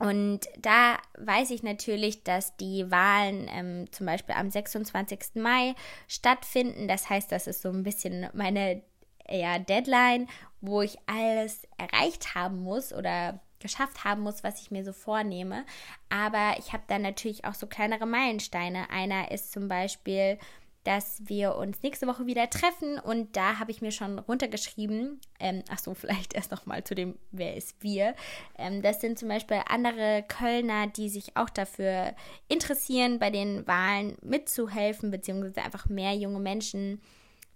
Und 0.00 0.40
da 0.58 0.96
weiß 1.18 1.50
ich 1.50 1.62
natürlich, 1.62 2.24
dass 2.24 2.56
die 2.56 2.90
Wahlen 2.90 3.48
ähm, 3.52 3.92
zum 3.92 4.06
Beispiel 4.06 4.34
am 4.34 4.50
26. 4.50 5.34
Mai 5.34 5.74
stattfinden. 6.08 6.88
Das 6.88 7.10
heißt, 7.10 7.30
das 7.30 7.46
ist 7.46 7.60
so 7.60 7.68
ein 7.68 7.82
bisschen 7.82 8.28
meine 8.32 8.82
ja, 9.28 9.58
Deadline, 9.58 10.26
wo 10.62 10.80
ich 10.80 10.96
alles 11.04 11.68
erreicht 11.76 12.34
haben 12.34 12.62
muss 12.62 12.94
oder 12.94 13.40
geschafft 13.58 14.04
haben 14.04 14.22
muss, 14.22 14.42
was 14.42 14.62
ich 14.62 14.70
mir 14.70 14.84
so 14.84 14.94
vornehme. 14.94 15.66
Aber 16.08 16.54
ich 16.58 16.72
habe 16.72 16.84
dann 16.88 17.02
natürlich 17.02 17.44
auch 17.44 17.54
so 17.54 17.66
kleinere 17.66 18.06
Meilensteine. 18.06 18.88
Einer 18.88 19.30
ist 19.30 19.52
zum 19.52 19.68
Beispiel 19.68 20.38
dass 20.84 21.20
wir 21.26 21.56
uns 21.56 21.82
nächste 21.82 22.06
Woche 22.06 22.24
wieder 22.26 22.48
treffen 22.48 22.98
und 22.98 23.36
da 23.36 23.58
habe 23.58 23.70
ich 23.70 23.82
mir 23.82 23.92
schon 23.92 24.18
runtergeschrieben, 24.18 25.20
ähm, 25.38 25.62
ach 25.70 25.78
so, 25.78 25.94
vielleicht 25.94 26.34
erst 26.34 26.50
nochmal 26.50 26.84
zu 26.84 26.94
dem, 26.94 27.18
wer 27.32 27.56
ist 27.56 27.82
wir. 27.82 28.14
Ähm, 28.56 28.80
das 28.82 29.00
sind 29.00 29.18
zum 29.18 29.28
Beispiel 29.28 29.60
andere 29.68 30.24
Kölner, 30.26 30.86
die 30.86 31.08
sich 31.08 31.36
auch 31.36 31.50
dafür 31.50 32.14
interessieren, 32.48 33.18
bei 33.18 33.30
den 33.30 33.66
Wahlen 33.66 34.16
mitzuhelfen, 34.22 35.10
beziehungsweise 35.10 35.62
einfach 35.62 35.88
mehr 35.88 36.14
junge 36.14 36.40
Menschen 36.40 37.00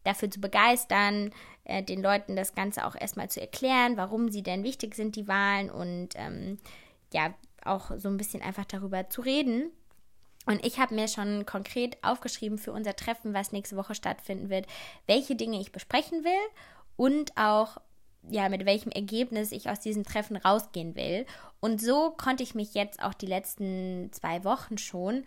dafür 0.02 0.31
zu 0.31 0.40
begeistern, 0.40 1.31
äh, 1.64 1.83
den 1.83 2.02
Leuten 2.02 2.37
das 2.37 2.54
Ganze 2.54 2.87
auch 2.87 2.95
erstmal 2.95 3.31
zu 3.31 3.40
erklären, 3.40 3.97
warum 3.97 4.31
sie 4.31 4.43
denn 4.43 4.64
wichtig 4.64 4.95
sind, 4.95 5.16
die 5.16 5.28
Wahlen 5.28 5.71
und 5.71 6.11
ähm, 6.16 6.59
ja, 7.12 7.33
auch 7.64 7.93
so 7.97 8.09
ein 8.09 8.19
bisschen 8.19 8.43
einfach 8.43 8.66
darüber 8.66 9.09
zu 9.09 9.23
reden. 9.23 9.71
Und 10.47 10.65
ich 10.65 10.79
habe 10.79 10.95
mir 10.95 11.09
schon 11.09 11.47
konkret 11.47 11.97
aufgeschrieben 12.03 12.59
für 12.59 12.73
unser 12.73 12.97
Treffen, 12.97 13.35
was 13.35 13.53
nächste 13.53 13.77
Woche 13.77 13.95
stattfinden 13.95 14.51
wird, 14.51 14.67
welche 15.07 15.37
Dinge 15.37 15.61
ich 15.61 15.73
besprechen 15.73 16.25
will 16.25 16.51
und 16.97 17.37
auch 17.37 17.79
ja, 18.31 18.49
mit 18.49 18.65
welchem 18.65 18.91
Ergebnis 18.91 19.53
ich 19.53 19.69
aus 19.69 19.81
diesem 19.81 20.05
Treffen 20.05 20.37
rausgehen 20.37 20.95
will. 20.97 21.27
Und 21.61 21.81
so 21.81 22.11
konnte 22.11 22.43
ich 22.43 22.55
mich 22.55 22.75
jetzt 22.75 23.03
auch 23.03 23.15
die 23.15 23.27
letzten 23.27 24.11
zwei 24.13 24.45
Wochen 24.45 24.79
schon 24.79 25.25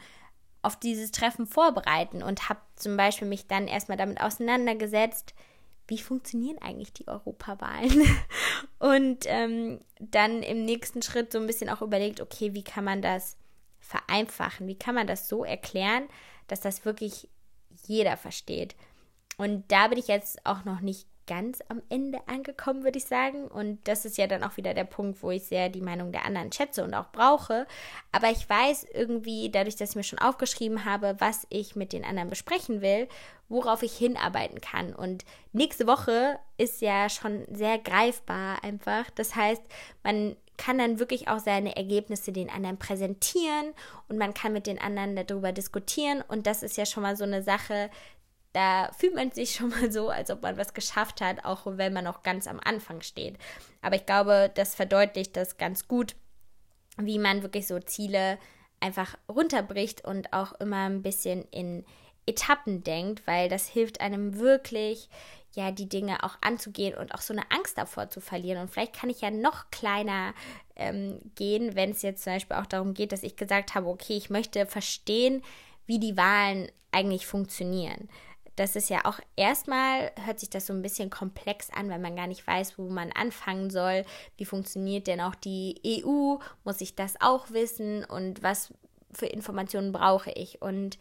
auf 0.62 0.76
dieses 0.80 1.12
Treffen 1.12 1.46
vorbereiten 1.46 2.24
und 2.24 2.50
habe 2.50 2.60
zum 2.76 2.98
Beispiel 2.98 3.28
mich 3.28 3.48
dann 3.48 3.68
erstmal 3.68 3.98
damit 3.98 4.20
auseinandergesetzt, 4.20 5.34
wie 5.88 5.98
funktionieren 5.98 6.58
eigentlich 6.62 6.92
die 6.92 7.08
Europawahlen? 7.08 8.06
Und 8.80 9.20
ähm, 9.26 9.80
dann 10.00 10.44
im 10.44 10.66
nächsten 10.66 11.02
Schritt 11.02 11.32
so 11.32 11.40
ein 11.40 11.48
bisschen 11.48 11.70
auch 11.70 11.82
überlegt, 11.82 12.20
okay, 12.20 12.54
wie 12.54 12.64
kann 12.64 12.84
man 12.84 13.02
das 13.02 13.38
vereinfachen? 13.88 14.68
Wie 14.68 14.78
kann 14.78 14.96
man 14.96 15.08
das 15.08 15.28
so 15.28 15.44
erklären, 15.44 16.08
dass 16.48 16.62
das 16.62 16.86
wirklich 16.86 17.30
jeder 17.86 18.18
versteht? 18.18 18.76
Und 19.38 19.72
da 19.72 19.88
bin 19.88 19.98
ich 19.98 20.08
jetzt 20.08 20.46
auch 20.46 20.66
noch 20.66 20.82
nicht 20.82 21.08
ganz 21.28 21.60
am 21.68 21.82
Ende 21.90 22.20
angekommen, 22.28 22.84
würde 22.84 22.98
ich 22.98 23.06
sagen. 23.06 23.48
Und 23.48 23.80
das 23.88 24.06
ist 24.06 24.18
ja 24.18 24.26
dann 24.26 24.44
auch 24.44 24.58
wieder 24.58 24.74
der 24.74 24.86
Punkt, 24.86 25.22
wo 25.22 25.30
ich 25.30 25.44
sehr 25.44 25.70
die 25.70 25.82
Meinung 25.82 26.12
der 26.12 26.26
anderen 26.26 26.52
schätze 26.52 26.84
und 26.84 26.94
auch 26.94 27.12
brauche. 27.12 27.68
Aber 28.12 28.32
ich 28.32 28.50
weiß 28.50 28.88
irgendwie, 28.94 29.52
dadurch, 29.52 29.76
dass 29.76 29.92
ich 29.92 29.96
mir 29.96 30.04
schon 30.04 30.20
aufgeschrieben 30.20 30.86
habe, 30.86 31.16
was 31.20 31.46
ich 31.50 31.76
mit 31.76 31.94
den 31.94 32.06
anderen 32.06 32.30
besprechen 32.30 32.82
will, 32.82 33.08
worauf 33.50 33.84
ich 33.84 33.96
hinarbeiten 33.96 34.62
kann. 34.62 34.96
Und 34.96 35.26
nächste 35.54 35.88
Woche 35.88 36.40
ist 36.58 36.82
ja 36.82 37.10
schon 37.10 37.46
sehr 37.52 37.78
greifbar 37.78 38.64
einfach. 38.64 39.10
Das 39.12 39.36
heißt, 39.36 39.62
man 40.04 40.36
kann 40.58 40.80
dann 40.80 41.00
wirklich 41.00 41.28
auch 41.28 41.40
seine 41.40 41.76
Ergebnisse 41.76 42.32
den 42.32 42.50
anderen 42.50 42.80
präsentieren 42.80 43.74
und 44.10 44.18
man 44.18 44.34
kann 44.34 44.54
mit 44.54 44.66
den 44.66 44.80
anderen 44.80 45.16
darüber 45.16 45.52
diskutieren. 45.52 46.24
Und 46.28 46.48
das 46.48 46.64
ist 46.64 46.78
ja 46.78 46.86
schon 46.86 47.04
mal 47.04 47.16
so 47.16 47.24
eine 47.24 47.44
Sache, 47.44 47.90
da 48.54 48.92
fühlt 48.98 49.16
man 49.16 49.32
sich 49.32 49.56
schon 49.56 49.70
mal 49.70 49.92
so, 49.92 50.10
als 50.10 50.32
ob 50.32 50.42
man 50.42 50.58
was 50.58 50.74
geschafft 50.74 51.22
hat, 51.22 51.46
auch 51.46 51.62
wenn 51.66 51.94
man 51.94 52.06
noch 52.06 52.24
ganz 52.24 52.48
am 52.48 52.60
Anfang 52.64 53.02
steht. 53.02 53.38
Aber 53.82 53.96
ich 53.96 54.06
glaube, 54.06 54.52
das 54.56 54.76
verdeutlicht 54.76 55.36
das 55.36 55.58
ganz 55.58 55.88
gut, 55.88 56.16
wie 56.98 57.20
man 57.20 57.44
wirklich 57.44 57.68
so 57.68 57.80
Ziele 57.80 58.38
einfach 58.80 59.18
runterbricht 59.30 60.04
und 60.06 60.34
auch 60.34 60.54
immer 60.54 60.88
ein 60.90 61.02
bisschen 61.02 61.44
in 61.52 61.86
Etappen 62.26 62.84
denkt, 62.84 63.26
weil 63.26 63.48
das 63.48 63.68
hilft 63.68 64.02
einem 64.02 64.38
wirklich, 64.40 65.10
ja, 65.54 65.72
die 65.72 65.88
Dinge 65.88 66.24
auch 66.24 66.38
anzugehen 66.42 66.96
und 66.96 67.14
auch 67.14 67.22
so 67.22 67.34
eine 67.34 67.50
Angst 67.52 67.78
davor 67.78 68.10
zu 68.10 68.22
verlieren. 68.22 68.62
Und 68.62 68.70
vielleicht 68.70 68.94
kann 68.94 69.10
ich 69.10 69.22
ja 69.22 69.32
noch 69.32 69.72
kleiner 69.72 70.34
ähm, 70.76 71.20
gehen, 71.36 71.76
wenn 71.76 71.92
es 71.92 72.02
jetzt 72.02 72.24
zum 72.24 72.34
Beispiel 72.34 72.58
auch 72.58 72.66
darum 72.66 72.94
geht, 72.94 73.12
dass 73.12 73.24
ich 73.24 73.36
gesagt 73.36 73.76
habe, 73.76 73.88
okay, 73.88 74.18
ich 74.18 74.30
möchte 74.30 74.66
verstehen, 74.66 75.42
wie 75.86 76.00
die 76.00 76.18
Wahlen 76.18 76.70
eigentlich 76.92 77.26
funktionieren 77.26 78.10
das 78.58 78.76
ist 78.76 78.90
ja 78.90 79.06
auch 79.06 79.20
erstmal, 79.36 80.12
hört 80.26 80.40
sich 80.40 80.50
das 80.50 80.66
so 80.66 80.74
ein 80.74 80.82
bisschen 80.82 81.12
komplex 81.12 81.70
an, 81.70 81.90
weil 81.90 82.00
man 82.00 82.16
gar 82.16 82.26
nicht 82.26 82.46
weiß, 82.46 82.78
wo 82.80 82.90
man 82.90 83.12
anfangen 83.12 83.70
soll. 83.70 84.04
Wie 84.36 84.46
funktioniert 84.46 85.06
denn 85.06 85.22
auch 85.22 85.36
die 85.36 85.80
EU? 85.86 86.38
Muss 86.64 86.82
ich 86.82 86.96
das 86.96 87.22
auch 87.22 87.52
wissen? 87.52 88.04
Und 88.04 88.42
was 88.42 88.74
für 89.14 89.28
Informationen 89.28 89.92
brauche 89.92 90.32
ich? 90.32 90.60
Und 90.60 90.98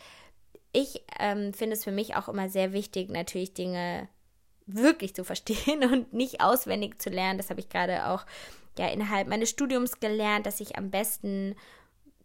ich 0.72 1.02
ähm, 1.18 1.54
finde 1.54 1.76
es 1.76 1.84
für 1.84 1.92
mich 1.92 2.14
auch 2.14 2.28
immer 2.28 2.50
sehr 2.50 2.74
wichtig, 2.74 3.08
natürlich 3.08 3.54
Dinge 3.54 4.08
wirklich 4.66 5.14
zu 5.14 5.24
verstehen 5.24 5.82
und 5.90 6.12
nicht 6.12 6.42
auswendig 6.42 7.00
zu 7.00 7.08
lernen. 7.08 7.38
Das 7.38 7.48
habe 7.48 7.60
ich 7.60 7.70
gerade 7.70 8.06
auch 8.08 8.26
ja 8.78 8.88
innerhalb 8.88 9.28
meines 9.28 9.48
Studiums 9.48 9.98
gelernt, 9.98 10.44
dass 10.44 10.60
ich 10.60 10.76
am 10.76 10.90
besten 10.90 11.56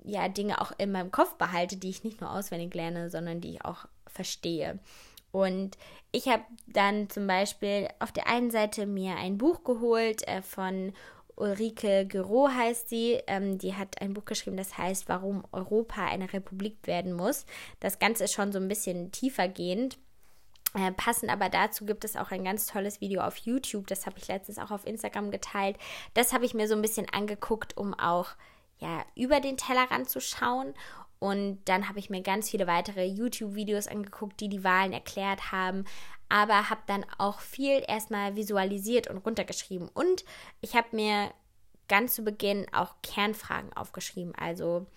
ja 0.04 0.28
Dinge 0.28 0.60
auch 0.60 0.74
in 0.78 0.92
meinem 0.92 1.12
Kopf 1.12 1.36
behalte, 1.36 1.78
die 1.78 1.90
ich 1.90 2.04
nicht 2.04 2.20
nur 2.20 2.32
auswendig 2.32 2.74
lerne, 2.74 3.10
sondern 3.10 3.40
die 3.40 3.52
ich 3.52 3.64
auch 3.64 3.86
verstehe. 4.08 4.80
Und 5.32 5.78
ich 6.12 6.28
habe 6.28 6.44
dann 6.68 7.10
zum 7.10 7.28
Beispiel 7.28 7.88
auf 8.00 8.12
der 8.12 8.28
einen 8.28 8.52
Seite 8.52 8.86
mir 8.86 9.16
ein 9.16 9.38
Buch 9.38 9.64
geholt 9.64 10.28
äh, 10.28 10.42
von 10.42 10.94
Ulrike 11.36 12.06
Gero 12.06 12.50
heißt 12.50 12.90
sie. 12.90 13.20
Ähm, 13.28 13.58
die 13.58 13.76
hat 13.76 14.02
ein 14.02 14.14
Buch 14.14 14.26
geschrieben, 14.26 14.58
das 14.58 14.78
heißt, 14.78 15.10
warum 15.10 15.44
Europa 15.52 16.06
eine 16.06 16.32
Republik 16.32 16.78
werden 16.84 17.14
muss. 17.14 17.46
Das 17.80 18.00
Ganze 18.00 18.26
ist 18.26 18.34
schon 18.34 18.52
so 18.52 18.60
ein 18.60 18.68
bisschen 18.68 19.12
tiefer 19.12 19.48
gehend. 19.48 19.98
Äh, 20.74 20.92
passend 20.94 21.32
aber 21.32 21.50
dazu 21.50 21.86
gibt 21.86 22.06
es 22.06 22.16
auch 22.16 22.32
ein 22.32 22.46
ganz 22.46 22.68
tolles 22.68 23.02
Video 23.02 23.22
auf 23.22 23.38
YouTube. 23.38 23.88
Das 23.88 24.06
habe 24.06 24.18
ich 24.20 24.28
letztens 24.28 24.58
auch 24.58 24.72
auf 24.72 24.86
Instagram 24.86 25.32
geteilt. 25.32 25.78
Das 26.14 26.32
habe 26.32 26.46
ich 26.46 26.54
mir 26.54 26.68
so 26.68 26.76
ein 26.76 26.82
bisschen 26.82 27.08
angeguckt, 27.12 27.76
um 27.76 27.94
auch 27.94 28.30
ja 28.80 29.04
über 29.16 29.40
den 29.40 29.58
Tellerrand 29.58 30.10
zu 30.10 30.22
schauen 30.22 30.74
und 31.22 31.60
dann 31.66 31.88
habe 31.88 32.00
ich 32.00 32.10
mir 32.10 32.24
ganz 32.24 32.50
viele 32.50 32.66
weitere 32.66 33.06
YouTube-Videos 33.06 33.88
angeguckt, 33.88 34.40
die 34.40 34.50
die 34.50 34.63
Wahlen 34.63 34.92
erklärt 34.92 35.51
haben. 35.51 35.86
Aber 36.30 36.72
habe 36.72 36.82
dann 36.88 37.06
auch 37.20 37.42
viel 37.42 37.84
erstmal 37.88 38.36
visualisiert 38.36 39.08
und 39.08 39.20
runtergeschrieben. 39.20 39.88
Und 39.94 40.25
ich 40.62 40.75
habe 40.75 40.96
mir 40.96 41.32
ganz 41.88 42.16
zu 42.16 42.24
Beginn 42.24 42.66
auch 42.74 42.96
Kernfragen 43.04 43.72
aufgeschrieben. 43.74 44.34
Also 44.34 44.88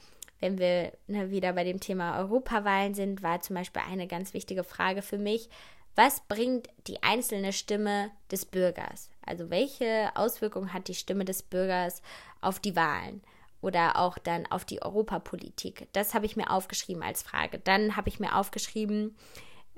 wenn 0.41 0.57
wir 0.57 0.93
ne, 1.09 1.31
wieder 1.31 1.53
bei 1.53 1.65
dem 1.65 1.79
Thema 1.79 2.19
Europawahlen 2.19 2.95
sind, 2.95 3.23
war 3.23 3.43
zum 3.43 3.57
Beispiel 3.57 3.83
eine 3.87 4.07
ganz 4.07 4.33
wichtige 4.33 4.65
Frage 4.65 5.03
für 5.03 5.19
mich, 5.19 5.51
was 5.95 6.21
bringt 6.21 6.69
die 6.87 7.03
einzelne 7.03 7.53
Stimme 7.53 8.11
des 8.31 8.47
Bürgers? 8.47 9.11
Also 9.27 9.51
welche 9.51 10.11
Auswirkungen 10.15 10.73
hat 10.73 10.89
die 10.89 10.95
Stimme 10.95 11.27
des 11.27 11.43
Bürgers 11.43 12.01
auf 12.41 12.61
die 12.61 12.77
Wahlen? 12.77 13.21
Oder 13.65 13.99
auch 13.99 14.19
dann 14.19 14.47
auf 14.47 14.65
die 14.65 14.83
Europapolitik. 14.83 15.89
Das 15.93 16.13
habe 16.13 16.27
ich 16.27 16.37
mir 16.37 16.51
aufgeschrieben 16.51 17.03
als 17.03 17.23
Frage. 17.23 17.59
Dann 17.59 17.97
habe 17.97 18.11
ich 18.11 18.21
mir 18.21 18.37
aufgeschrieben, 18.37 19.17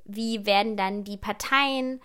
wie 0.04 0.44
werden 0.44 0.76
dann 0.76 1.04
die 1.04 1.16
Parteien 1.16 2.00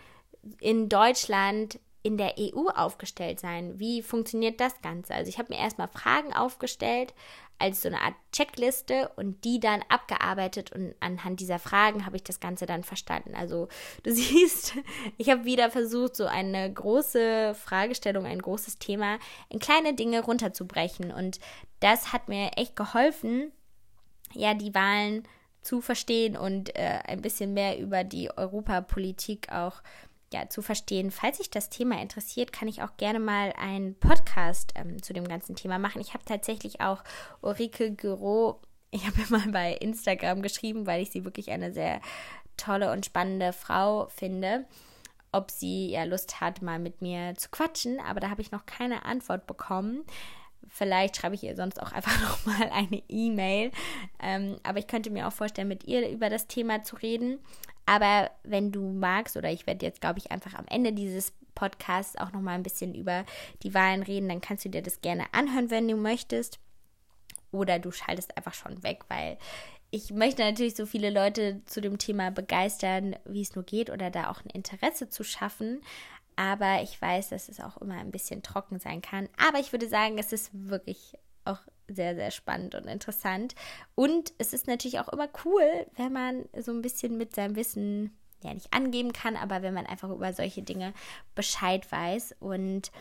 in 0.60 0.90
Deutschland 0.90 1.80
in 2.04 2.18
der 2.18 2.36
EU 2.40 2.68
aufgestellt 2.70 3.40
sein? 3.40 3.80
Wie 3.80 4.02
funktioniert 4.02 4.60
das 4.60 4.82
Ganze? 4.82 5.14
Also 5.14 5.30
ich 5.30 5.38
habe 5.38 5.54
mir 5.54 5.60
erstmal 5.60 5.88
Fragen 5.88 6.34
aufgestellt 6.34 7.14
als 7.62 7.84
so 7.84 7.90
eine 7.90 8.02
Art 8.02 8.16
Checkliste 8.32 9.12
und 9.16 9.44
die 9.44 9.60
dann 9.60 9.84
abgearbeitet 9.88 10.72
und 10.72 10.96
anhand 11.00 11.40
dieser 11.40 11.60
Fragen 11.60 12.06
habe 12.06 12.16
ich 12.16 12.24
das 12.24 12.40
Ganze 12.40 12.66
dann 12.66 12.84
verstanden. 12.84 13.36
Also 13.36 13.68
du 14.04 14.12
siehst, 14.14 14.74
ich 15.18 15.30
habe 15.30 15.46
wieder 15.46 15.70
versucht, 15.70 16.16
so 16.16 16.26
eine 16.26 16.74
große 16.74 17.54
Fragestellung, 17.54 18.26
ein 18.26 18.42
großes 18.42 18.80
Thema 18.80 19.20
in 19.50 19.60
kleine 19.60 19.94
Dinge 19.94 20.24
runterzubrechen 20.24 21.12
und 21.12 21.40
das 21.80 22.12
hat 22.12 22.30
mir 22.30 22.52
echt 22.58 22.76
geholfen, 22.76 23.52
ja, 24.34 24.54
die 24.54 24.74
Wahlen 24.74 25.28
zu 25.62 25.82
verstehen 25.82 26.36
und 26.36 26.76
äh, 26.76 27.00
ein 27.06 27.22
bisschen 27.22 27.54
mehr 27.54 27.78
über 27.78 28.04
die 28.04 28.36
Europapolitik 28.36 29.52
auch 29.52 29.82
ja, 30.34 30.50
zu 30.50 30.62
verstehen. 30.62 31.12
Falls 31.12 31.38
sich 31.38 31.50
das 31.50 31.70
Thema 31.70 32.02
interessiert, 32.02 32.54
kann 32.54 32.68
ich 32.68 32.82
auch 32.82 32.96
gerne 32.98 33.20
mal 33.20 33.54
einen 33.58 33.96
Podcast 33.96 34.74
ähm, 34.76 35.02
zu 35.02 35.14
dem 35.14 35.28
ganzen 35.28 35.56
Thema 35.56 35.78
machen. 35.78 36.02
Ich 36.02 36.14
habe 36.14 36.24
tatsächlich 36.26 36.82
auch 36.82 37.04
Ulrike 37.42 37.92
Giro, 37.92 38.62
ich 38.92 39.06
habe 39.06 39.22
mal 39.30 39.52
bei 39.52 39.74
Instagram 39.74 40.42
geschrieben, 40.42 40.86
weil 40.86 41.02
ich 41.02 41.12
sie 41.12 41.26
wirklich 41.26 41.52
eine 41.52 41.74
sehr 41.74 42.02
tolle 42.58 42.92
und 42.92 43.06
spannende 43.06 43.54
Frau 43.54 44.08
finde, 44.08 44.66
ob 45.32 45.50
sie 45.52 45.90
ja 45.90 46.04
Lust 46.04 46.42
hat, 46.42 46.62
mal 46.62 46.80
mit 46.80 47.02
mir 47.02 47.36
zu 47.36 47.50
quatschen. 47.50 48.00
Aber 48.00 48.20
da 48.20 48.30
habe 48.30 48.42
ich 48.42 48.52
noch 48.52 48.66
keine 48.66 49.06
Antwort 49.06 49.48
bekommen. 49.48 50.04
Vielleicht 50.68 51.18
schreibe 51.18 51.36
ich 51.36 51.44
ihr 51.44 51.56
sonst 51.56 51.82
auch 51.82 51.92
einfach 51.94 52.22
nochmal 52.22 52.70
eine 52.72 53.02
E-Mail. 53.10 53.72
Ähm, 54.22 54.58
aber 54.64 54.80
ich 54.80 54.88
könnte 54.88 55.10
mir 55.10 55.28
auch 55.28 55.34
vorstellen, 55.34 55.68
mit 55.68 55.86
ihr 55.86 56.10
über 56.10 56.30
das 56.30 56.48
Thema 56.48 56.84
zu 56.84 56.96
reden. 56.98 57.40
Aber 57.86 58.32
wenn 58.44 58.72
du 58.72 58.92
magst, 58.92 59.38
oder 59.38 59.52
ich 59.52 59.68
werde 59.68 59.86
jetzt, 59.86 60.02
glaube 60.02 60.20
ich, 60.20 60.32
einfach 60.32 60.54
am 60.54 60.66
Ende 60.68 60.94
dieses 60.94 61.34
Podcasts 61.56 62.16
auch 62.18 62.32
nochmal 62.32 62.56
ein 62.56 62.64
bisschen 62.64 62.96
über 62.96 63.26
die 63.64 63.74
Wahlen 63.74 64.04
reden, 64.04 64.30
dann 64.30 64.42
kannst 64.42 64.66
du 64.66 64.70
dir 64.70 64.82
das 64.82 65.02
gerne 65.02 65.26
anhören, 65.34 65.70
wenn 65.70 65.88
du 65.88 65.96
möchtest. 65.96 66.60
Oder 67.52 67.80
du 67.80 67.92
schaltest 67.92 68.38
einfach 68.38 68.54
schon 68.54 68.82
weg, 68.84 69.04
weil 69.10 69.38
ich 69.90 70.12
möchte 70.12 70.42
natürlich 70.42 70.76
so 70.76 70.86
viele 70.86 71.10
Leute 71.10 71.62
zu 71.66 71.82
dem 71.82 71.98
Thema 71.98 72.32
begeistern, 72.32 73.18
wie 73.26 73.42
es 73.42 73.56
nur 73.56 73.66
geht, 73.66 73.90
oder 73.90 74.10
da 74.10 74.32
auch 74.32 74.44
ein 74.44 74.50
Interesse 74.50 75.10
zu 75.10 75.26
schaffen. 75.26 75.82
Aber 76.38 76.82
ich 76.82 77.00
weiß, 77.00 77.30
dass 77.30 77.50
es 77.50 77.60
auch 77.60 77.78
immer 77.78 77.96
ein 77.96 78.12
bisschen 78.12 78.42
trocken 78.42 78.80
sein 78.80 79.02
kann. 79.02 79.28
Aber 79.50 79.60
ich 79.60 79.74
würde 79.74 79.90
sagen, 79.90 80.18
es 80.18 80.32
ist 80.32 80.50
wirklich 80.54 81.18
auch 81.46 81.60
sehr, 81.88 82.16
sehr 82.16 82.32
spannend 82.32 82.76
und 82.76 82.86
interessant. 82.86 83.56
Und 83.96 84.34
es 84.38 84.54
ist 84.54 84.68
natürlich 84.68 85.00
auch 85.00 85.10
immer 85.10 85.30
cool, 85.46 85.88
wenn 85.96 86.14
man 86.14 86.46
so 86.58 86.72
ein 86.72 86.82
bisschen 86.82 87.18
mit 87.18 87.36
seinem 87.36 87.56
Wissen 87.56 88.18
ja 88.44 88.54
nicht 88.54 88.74
angeben 88.74 89.14
kann, 89.14 89.36
aber 89.36 89.62
wenn 89.62 89.74
man 89.74 89.86
einfach 89.86 90.10
über 90.10 90.34
solche 90.34 90.64
Dinge 90.64 90.94
Bescheid 91.36 91.90
weiß. 91.92 92.36
Und 92.40 92.92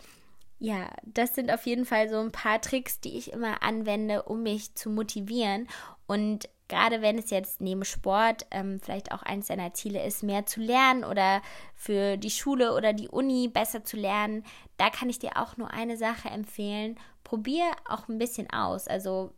ja, 0.59 0.91
das 1.05 1.35
sind 1.35 1.51
auf 1.51 1.65
jeden 1.65 1.85
Fall 1.85 2.09
so 2.09 2.19
ein 2.19 2.31
paar 2.31 2.61
Tricks, 2.61 2.99
die 2.99 3.17
ich 3.17 3.33
immer 3.33 3.63
anwende, 3.63 4.23
um 4.23 4.43
mich 4.43 4.75
zu 4.75 4.89
motivieren. 4.89 5.67
Und 6.05 6.49
gerade 6.71 7.03
wenn 7.03 7.19
es 7.19 7.29
jetzt 7.29 7.61
neben 7.61 7.85
Sport 7.85 8.47
ähm, 8.49 8.79
vielleicht 8.81 9.11
auch 9.11 9.21
eines 9.21 9.47
deiner 9.47 9.73
Ziele 9.73 10.03
ist, 10.03 10.23
mehr 10.23 10.47
zu 10.47 10.59
lernen 10.59 11.03
oder 11.03 11.43
für 11.75 12.17
die 12.17 12.31
Schule 12.31 12.73
oder 12.73 12.93
die 12.93 13.09
Uni 13.09 13.47
besser 13.47 13.83
zu 13.83 13.97
lernen, 13.97 14.43
da 14.77 14.89
kann 14.89 15.09
ich 15.09 15.19
dir 15.19 15.37
auch 15.37 15.57
nur 15.57 15.71
eine 15.71 15.97
Sache 15.97 16.29
empfehlen 16.29 16.97
probier 17.31 17.63
auch 17.87 18.09
ein 18.09 18.17
bisschen 18.17 18.49
aus. 18.51 18.89
Also, 18.89 19.31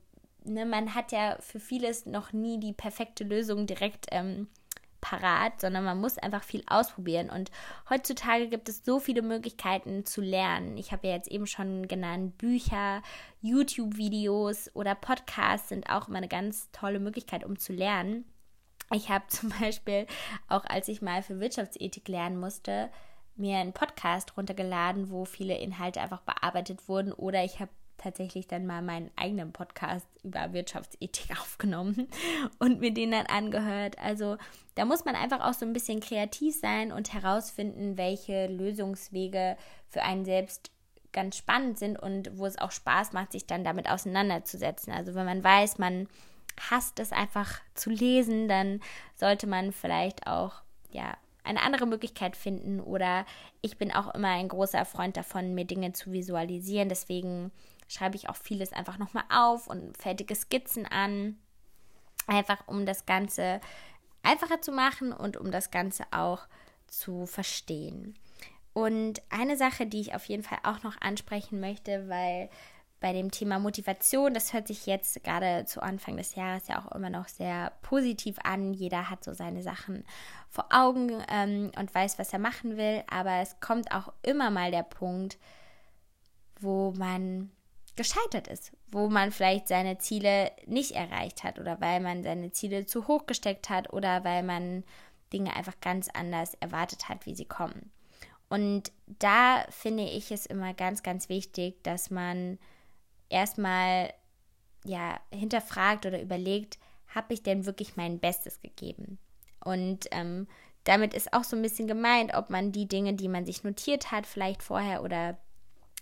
ne, 0.43 0.65
man 0.65 0.95
hat 0.95 1.11
ja 1.11 1.37
für 1.41 1.59
vieles 1.59 2.07
noch 2.07 2.33
nie 2.33 2.59
die 2.59 2.73
perfekte 2.73 3.23
Lösung 3.23 3.67
direkt 3.67 4.07
ähm, 4.09 4.47
parat, 5.13 5.61
sondern 5.61 5.83
man 5.83 5.99
muss 5.99 6.17
einfach 6.17 6.43
viel 6.43 6.63
ausprobieren. 6.67 7.29
Und 7.29 7.51
heutzutage 7.89 8.47
gibt 8.47 8.67
es 8.69 8.83
so 8.83 8.99
viele 8.99 9.21
Möglichkeiten 9.21 10.05
zu 10.05 10.21
lernen. 10.21 10.77
Ich 10.77 10.91
habe 10.91 11.07
ja 11.07 11.13
jetzt 11.13 11.29
eben 11.29 11.45
schon 11.45 11.87
genannt, 11.87 12.37
Bücher, 12.37 13.01
YouTube-Videos 13.41 14.71
oder 14.75 14.95
Podcasts 14.95 15.69
sind 15.69 15.89
auch 15.89 16.07
immer 16.07 16.17
eine 16.17 16.27
ganz 16.27 16.71
tolle 16.71 16.99
Möglichkeit, 16.99 17.45
um 17.45 17.59
zu 17.59 17.73
lernen. 17.73 18.25
Ich 18.91 19.09
habe 19.09 19.25
zum 19.27 19.49
Beispiel, 19.59 20.07
auch 20.47 20.65
als 20.65 20.87
ich 20.87 21.01
mal 21.01 21.21
für 21.21 21.39
Wirtschaftsethik 21.39 22.07
lernen 22.07 22.39
musste, 22.39 22.89
mir 23.35 23.57
einen 23.57 23.73
Podcast 23.73 24.35
runtergeladen, 24.37 25.09
wo 25.09 25.25
viele 25.25 25.57
Inhalte 25.57 26.01
einfach 26.01 26.21
bearbeitet 26.21 26.87
wurden 26.87 27.11
oder 27.11 27.43
ich 27.43 27.59
habe 27.59 27.71
tatsächlich 28.03 28.47
dann 28.47 28.65
mal 28.65 28.81
meinen 28.81 29.09
eigenen 29.15 29.51
Podcast 29.51 30.07
über 30.23 30.53
Wirtschaftsethik 30.53 31.31
aufgenommen 31.39 32.07
und 32.59 32.79
mir 32.79 32.93
den 32.93 33.11
dann 33.11 33.25
angehört. 33.25 33.97
Also 33.99 34.37
da 34.75 34.85
muss 34.85 35.05
man 35.05 35.15
einfach 35.15 35.41
auch 35.41 35.53
so 35.53 35.65
ein 35.65 35.73
bisschen 35.73 35.99
kreativ 35.99 36.55
sein 36.55 36.91
und 36.91 37.13
herausfinden, 37.13 37.97
welche 37.97 38.47
Lösungswege 38.47 39.57
für 39.89 40.03
einen 40.03 40.25
selbst 40.25 40.71
ganz 41.11 41.37
spannend 41.37 41.77
sind 41.77 41.99
und 41.99 42.37
wo 42.37 42.45
es 42.45 42.57
auch 42.57 42.71
Spaß 42.71 43.13
macht, 43.13 43.31
sich 43.31 43.45
dann 43.45 43.63
damit 43.63 43.89
auseinanderzusetzen. 43.89 44.91
Also 44.91 45.13
wenn 45.15 45.25
man 45.25 45.43
weiß, 45.43 45.77
man 45.77 46.07
hasst 46.69 46.99
es 46.99 47.11
einfach 47.11 47.61
zu 47.75 47.89
lesen, 47.89 48.47
dann 48.47 48.81
sollte 49.15 49.47
man 49.47 49.71
vielleicht 49.71 50.27
auch 50.27 50.61
ja 50.91 51.15
eine 51.43 51.61
andere 51.61 51.85
Möglichkeit 51.85 52.35
finden 52.35 52.79
oder 52.79 53.25
ich 53.61 53.77
bin 53.77 53.91
auch 53.91 54.13
immer 54.15 54.29
ein 54.29 54.47
großer 54.47 54.85
Freund 54.85 55.17
davon, 55.17 55.53
mir 55.53 55.65
Dinge 55.65 55.93
zu 55.93 56.11
visualisieren. 56.11 56.89
Deswegen 56.89 57.51
schreibe 57.93 58.15
ich 58.15 58.29
auch 58.29 58.35
vieles 58.35 58.73
einfach 58.73 58.97
nochmal 58.97 59.25
auf 59.29 59.67
und 59.67 59.97
fertige 59.97 60.35
Skizzen 60.35 60.85
an. 60.85 61.37
Einfach 62.27 62.67
um 62.67 62.85
das 62.85 63.05
Ganze 63.05 63.59
einfacher 64.23 64.61
zu 64.61 64.71
machen 64.71 65.11
und 65.11 65.37
um 65.37 65.51
das 65.51 65.71
Ganze 65.71 66.05
auch 66.11 66.47
zu 66.87 67.25
verstehen. 67.25 68.15
Und 68.73 69.21
eine 69.29 69.57
Sache, 69.57 69.85
die 69.85 70.01
ich 70.01 70.15
auf 70.15 70.25
jeden 70.25 70.43
Fall 70.43 70.59
auch 70.63 70.81
noch 70.83 70.99
ansprechen 70.99 71.59
möchte, 71.59 72.07
weil 72.09 72.49
bei 73.03 73.11
dem 73.11 73.31
Thema 73.31 73.59
Motivation, 73.59 74.33
das 74.33 74.53
hört 74.53 74.67
sich 74.67 74.85
jetzt 74.85 75.21
gerade 75.25 75.65
zu 75.65 75.83
Anfang 75.83 76.15
des 76.15 76.35
Jahres 76.35 76.69
ja 76.69 76.79
auch 76.79 76.89
immer 76.93 77.09
noch 77.09 77.27
sehr 77.27 77.73
positiv 77.81 78.37
an. 78.43 78.73
Jeder 78.73 79.09
hat 79.09 79.25
so 79.25 79.33
seine 79.33 79.61
Sachen 79.61 80.05
vor 80.49 80.67
Augen 80.71 81.21
ähm, 81.29 81.71
und 81.77 81.93
weiß, 81.93 82.17
was 82.17 82.31
er 82.31 82.39
machen 82.39 82.77
will. 82.77 83.03
Aber 83.11 83.41
es 83.41 83.59
kommt 83.59 83.91
auch 83.91 84.13
immer 84.21 84.49
mal 84.51 84.71
der 84.71 84.83
Punkt, 84.83 85.37
wo 86.61 86.91
man 86.91 87.51
gescheitert 87.95 88.47
ist, 88.47 88.71
wo 88.91 89.07
man 89.07 89.31
vielleicht 89.31 89.67
seine 89.67 89.97
Ziele 89.99 90.51
nicht 90.65 90.91
erreicht 90.91 91.43
hat 91.43 91.59
oder 91.59 91.79
weil 91.79 91.99
man 91.99 92.23
seine 92.23 92.51
Ziele 92.51 92.85
zu 92.85 93.07
hoch 93.07 93.25
gesteckt 93.25 93.69
hat 93.69 93.93
oder 93.93 94.23
weil 94.23 94.43
man 94.43 94.83
Dinge 95.31 95.55
einfach 95.55 95.79
ganz 95.81 96.09
anders 96.09 96.53
erwartet 96.55 97.09
hat, 97.09 97.25
wie 97.25 97.35
sie 97.35 97.45
kommen. 97.45 97.91
Und 98.49 98.91
da 99.07 99.65
finde 99.69 100.03
ich 100.03 100.31
es 100.31 100.45
immer 100.45 100.73
ganz, 100.73 101.01
ganz 101.01 101.29
wichtig, 101.29 101.83
dass 101.83 102.11
man 102.11 102.59
erstmal 103.29 104.13
ja 104.85 105.19
hinterfragt 105.31 106.05
oder 106.05 106.21
überlegt, 106.21 106.77
habe 107.07 107.33
ich 107.33 107.43
denn 107.43 107.65
wirklich 107.65 107.95
mein 107.95 108.19
Bestes 108.19 108.61
gegeben? 108.61 109.17
Und 109.63 110.07
ähm, 110.11 110.47
damit 110.83 111.13
ist 111.13 111.33
auch 111.33 111.43
so 111.43 111.55
ein 111.55 111.61
bisschen 111.61 111.87
gemeint, 111.87 112.33
ob 112.33 112.49
man 112.49 112.71
die 112.71 112.87
Dinge, 112.87 113.13
die 113.13 113.29
man 113.29 113.45
sich 113.45 113.63
notiert 113.63 114.11
hat, 114.11 114.27
vielleicht 114.27 114.61
vorher 114.61 115.03
oder 115.03 115.37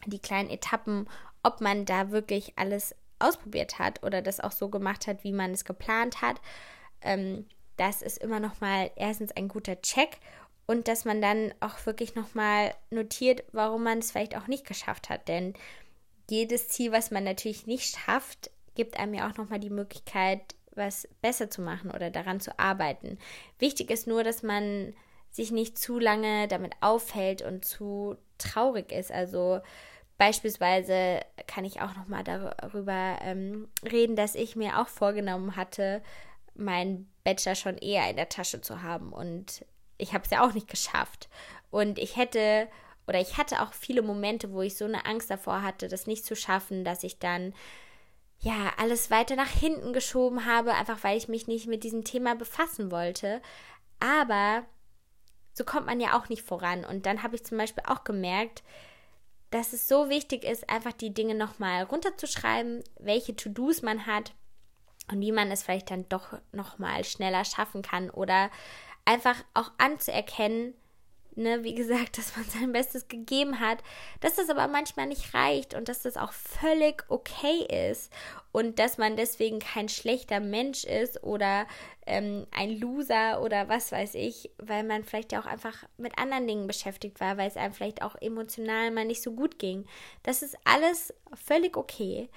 die 0.08 0.20
kleinen 0.20 0.50
Etappen, 0.50 1.08
ob 1.44 1.62
man 1.62 1.86
da 1.86 2.12
wirklich 2.12 2.54
alles 2.58 2.96
ausprobiert 3.20 3.80
hat 3.80 4.04
oder 4.04 4.22
das 4.22 4.40
auch 4.40 4.52
so 4.52 4.70
gemacht 4.70 5.08
hat, 5.08 5.24
wie 5.24 5.32
man 5.32 5.52
es 5.52 5.66
geplant 5.66 6.22
hat. 6.22 6.42
Ähm, 7.02 7.46
das 7.78 8.02
ist 8.02 8.18
immer 8.18 8.40
noch 8.40 8.62
mal 8.62 8.92
erstens 8.96 9.32
ein 9.32 9.48
guter 9.48 9.82
Check 9.82 10.18
und 10.68 10.88
dass 10.88 11.06
man 11.06 11.22
dann 11.22 11.54
auch 11.60 11.86
wirklich 11.86 12.16
noch 12.16 12.34
mal 12.34 12.74
notiert, 12.90 13.44
warum 13.52 13.84
man 13.84 14.00
es 14.00 14.12
vielleicht 14.12 14.38
auch 14.38 14.48
nicht 14.48 14.66
geschafft 14.66 15.10
hat. 15.10 15.28
Denn 15.28 15.54
jedes 16.30 16.70
Ziel, 16.70 16.92
was 16.92 17.12
man 17.12 17.24
natürlich 17.24 17.68
nicht 17.68 17.98
schafft, 17.98 18.52
gibt 18.76 18.98
einem 18.98 19.14
ja 19.14 19.30
auch 19.30 19.38
noch 19.38 19.50
mal 19.50 19.60
die 19.60 19.70
Möglichkeit, 19.70 20.56
was 20.74 21.08
besser 21.22 21.50
zu 21.50 21.62
machen 21.62 21.92
oder 21.92 22.10
daran 22.10 22.40
zu 22.40 22.58
arbeiten. 22.58 23.18
Wichtig 23.60 23.90
ist 23.92 24.08
nur, 24.08 24.24
dass 24.24 24.44
man 24.44 24.94
sich 25.30 25.52
nicht 25.52 25.78
zu 25.78 26.00
lange 26.00 26.48
damit 26.48 26.76
aufhält 26.82 27.42
und 27.42 27.66
zu 27.66 28.16
traurig 28.38 28.92
ist. 28.92 29.12
Also 29.12 29.60
Beispielsweise 30.22 31.22
kann 31.48 31.66
ich 31.66 31.82
auch 31.82 31.96
noch 31.96 32.08
mal 32.08 32.24
darüber 32.24 33.18
ähm, 33.22 33.68
reden, 33.84 34.16
dass 34.16 34.36
ich 34.36 34.56
mir 34.56 34.80
auch 34.80 34.88
vorgenommen 34.88 35.56
hatte, 35.56 36.04
meinen 36.54 37.12
Bachelor 37.24 37.56
schon 37.56 37.80
eher 37.80 38.08
in 38.08 38.18
der 38.18 38.30
Tasche 38.30 38.62
zu 38.62 38.84
haben 38.84 39.14
und 39.14 39.66
ich 39.98 40.14
habe 40.14 40.24
es 40.24 40.30
ja 40.30 40.46
auch 40.46 40.54
nicht 40.54 40.68
geschafft. 40.68 41.28
Und 41.72 41.98
ich 41.98 42.18
hätte 42.18 42.68
oder 43.08 43.20
ich 43.20 43.40
hatte 43.40 43.64
auch 43.64 43.74
viele 43.74 44.04
Momente, 44.04 44.54
wo 44.54 44.62
ich 44.62 44.78
so 44.78 44.86
eine 44.86 45.08
Angst 45.08 45.32
davor 45.32 45.64
hatte, 45.64 45.88
das 45.88 46.06
nicht 46.06 46.24
zu 46.24 46.36
schaffen, 46.36 46.86
dass 46.86 47.02
ich 47.02 47.18
dann 47.18 47.56
ja 48.42 48.74
alles 48.78 49.10
weiter 49.10 49.36
nach 49.36 49.50
hinten 49.50 49.92
geschoben 49.92 50.46
habe, 50.46 50.76
einfach 50.76 51.04
weil 51.04 51.18
ich 51.18 51.30
mich 51.30 51.48
nicht 51.48 51.66
mit 51.66 51.84
diesem 51.84 52.04
Thema 52.04 52.36
befassen 52.36 52.92
wollte. 52.92 53.42
Aber 54.00 54.68
so 55.54 55.64
kommt 55.64 55.88
man 55.88 56.00
ja 56.00 56.16
auch 56.16 56.30
nicht 56.30 56.44
voran. 56.44 56.86
Und 56.86 57.08
dann 57.08 57.24
habe 57.24 57.38
ich 57.38 57.44
zum 57.44 57.58
Beispiel 57.58 57.86
auch 57.88 58.04
gemerkt, 58.04 58.62
dass 59.52 59.74
es 59.74 59.88
so 59.88 60.10
wichtig 60.10 60.44
ist, 60.44 60.70
einfach 60.70 60.94
die 60.94 61.14
Dinge 61.14 61.36
nochmal 61.36 61.84
runterzuschreiben, 61.84 62.84
welche 63.00 63.36
To-Dos 63.36 63.82
man 63.82 64.06
hat 64.06 64.34
und 65.12 65.20
wie 65.22 65.32
man 65.32 65.52
es 65.52 65.64
vielleicht 65.64 65.92
dann 65.92 66.08
doch 66.10 66.38
nochmal 66.52 67.04
schneller 67.04 67.46
schaffen 67.46 67.82
kann 67.82 68.10
oder 68.10 68.50
einfach 69.06 69.36
auch 69.54 69.72
anzuerkennen, 69.78 70.74
ne, 71.36 71.64
wie 71.64 71.76
gesagt, 71.76 72.18
dass 72.18 72.36
man 72.36 72.46
sein 72.46 72.72
Bestes 72.72 73.08
gegeben 73.08 73.60
hat, 73.60 73.80
dass 74.20 74.36
das 74.36 74.50
aber 74.50 74.68
manchmal 74.68 75.08
nicht 75.08 75.34
reicht 75.34 75.74
und 75.74 75.90
dass 75.90 76.02
das 76.02 76.18
auch 76.18 76.34
völlig 76.34 77.04
okay 77.10 77.90
ist 77.90 78.12
und 78.52 78.80
dass 78.80 78.98
man 78.98 79.16
deswegen 79.16 79.60
kein 79.60 79.90
schlechter 79.90 80.40
Mensch 80.40 80.84
ist 80.84 81.24
oder 81.24 81.68
ähm, 82.06 82.46
ein 82.52 82.80
Loser 82.80 83.42
oder 83.42 83.70
was 83.70 83.92
weiß 83.92 84.16
ich, 84.16 84.52
weil 84.58 84.84
man 84.84 85.04
vielleicht 85.04 85.32
ja 85.32 85.42
auch 85.42 85.46
einfach 85.46 85.84
mit 85.98 86.18
anderen 86.18 86.48
Dingen 86.48 86.68
beschäftigt 86.68 87.20
war, 87.20 87.38
weil 87.38 87.48
es 87.48 87.58
einem 87.58 87.74
vielleicht 87.74 88.02
auch 88.02 88.16
emotional 88.20 88.92
mal 88.92 89.06
nicht 89.06 89.22
so 89.22 89.32
gut 89.32 89.60
ging. 89.60 89.86
Das 90.24 90.42
ist 90.42 90.58
alles 90.66 91.14
völlig 91.34 91.78
okay, 91.78 92.30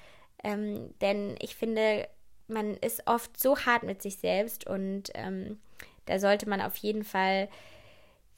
ähm, 0.43 0.95
denn 1.01 1.37
ich 1.41 1.57
finde, 1.57 2.09
man 2.47 2.75
ist 2.75 3.07
oft 3.07 3.41
so 3.41 3.59
hart 3.59 3.83
mit 3.83 4.03
sich 4.03 4.19
selbst 4.19 4.67
und 4.67 5.11
ähm, 5.15 5.59
da 6.07 6.19
sollte 6.19 6.49
man 6.49 6.61
auf 6.61 6.77
jeden 6.77 7.05
Fall 7.05 7.49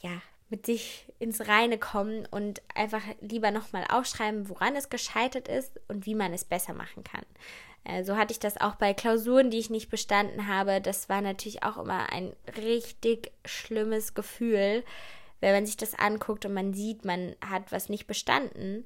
ja 0.01 0.23
mit 0.49 0.67
sich 0.67 1.07
ins 1.19 1.49
Reine 1.49 1.79
kommen 1.79 2.27
und 2.31 2.63
einfach 2.75 3.03
lieber 3.21 3.51
nochmal 3.51 3.85
aufschreiben, 3.89 4.49
woran 4.49 4.77
es 4.77 4.89
gescheitert 4.89 5.49
ist 5.49 5.81
und 5.89 6.07
wie 6.07 6.15
man 6.15 6.33
es 6.33 6.45
besser 6.45 6.73
machen 6.73 7.03
kann. 7.03 7.25
Äh, 7.85 8.05
so 8.05 8.17
hatte 8.17 8.33
ich 8.33 8.39
das 8.39 8.61
auch 8.61 8.77
bei 8.77 8.95
Klausuren, 8.95 9.51
die 9.51 9.59
ich 9.59 9.71
nicht 9.71 9.91
bestanden 9.91 10.47
habe. 10.47 10.81
Das 10.81 11.09
war 11.09 11.21
natürlich 11.21 11.63
auch 11.63 11.79
immer 11.79 12.13
ein 12.13 12.35
richtig 12.57 13.33
schlimmes 13.45 14.15
Gefühl, 14.15 14.85
wenn 15.41 15.53
man 15.53 15.67
sich 15.67 15.77
das 15.77 15.95
anguckt 15.95 16.45
und 16.45 16.55
man 16.55 16.75
sieht, 16.75 17.05
man 17.05 17.37
hat 17.45 17.73
was 17.73 17.89
nicht 17.89 18.07
bestanden, 18.07 18.85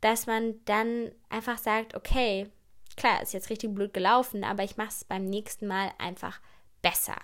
dass 0.00 0.26
man 0.26 0.54
dann 0.64 1.10
einfach 1.30 1.58
sagt, 1.58 1.94
okay, 1.94 2.48
klar, 2.96 3.22
ist 3.22 3.32
jetzt 3.32 3.50
richtig 3.50 3.74
blöd 3.74 3.94
gelaufen, 3.94 4.44
aber 4.44 4.62
ich 4.62 4.76
mache 4.76 4.90
es 4.90 5.04
beim 5.04 5.24
nächsten 5.24 5.66
Mal 5.66 5.92
einfach 5.98 6.40
besser. 6.82 7.16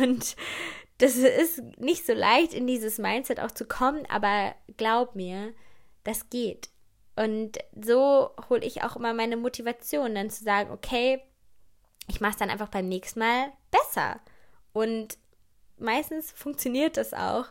Und 0.00 0.36
das 0.98 1.16
ist 1.16 1.62
nicht 1.78 2.06
so 2.06 2.12
leicht, 2.12 2.54
in 2.54 2.66
dieses 2.66 2.98
Mindset 2.98 3.40
auch 3.40 3.50
zu 3.50 3.64
kommen, 3.64 4.06
aber 4.08 4.54
glaub 4.76 5.14
mir, 5.16 5.52
das 6.04 6.30
geht. 6.30 6.70
Und 7.16 7.58
so 7.80 8.30
hole 8.48 8.64
ich 8.64 8.82
auch 8.82 8.96
immer 8.96 9.12
meine 9.12 9.36
Motivation, 9.36 10.14
dann 10.14 10.30
zu 10.30 10.44
sagen, 10.44 10.70
okay, 10.70 11.22
ich 12.08 12.20
mache 12.20 12.32
es 12.32 12.38
dann 12.38 12.50
einfach 12.50 12.68
beim 12.68 12.88
nächsten 12.88 13.20
Mal 13.20 13.52
besser. 13.70 14.20
Und 14.72 15.18
meistens 15.78 16.32
funktioniert 16.32 16.96
das 16.96 17.12
auch 17.12 17.46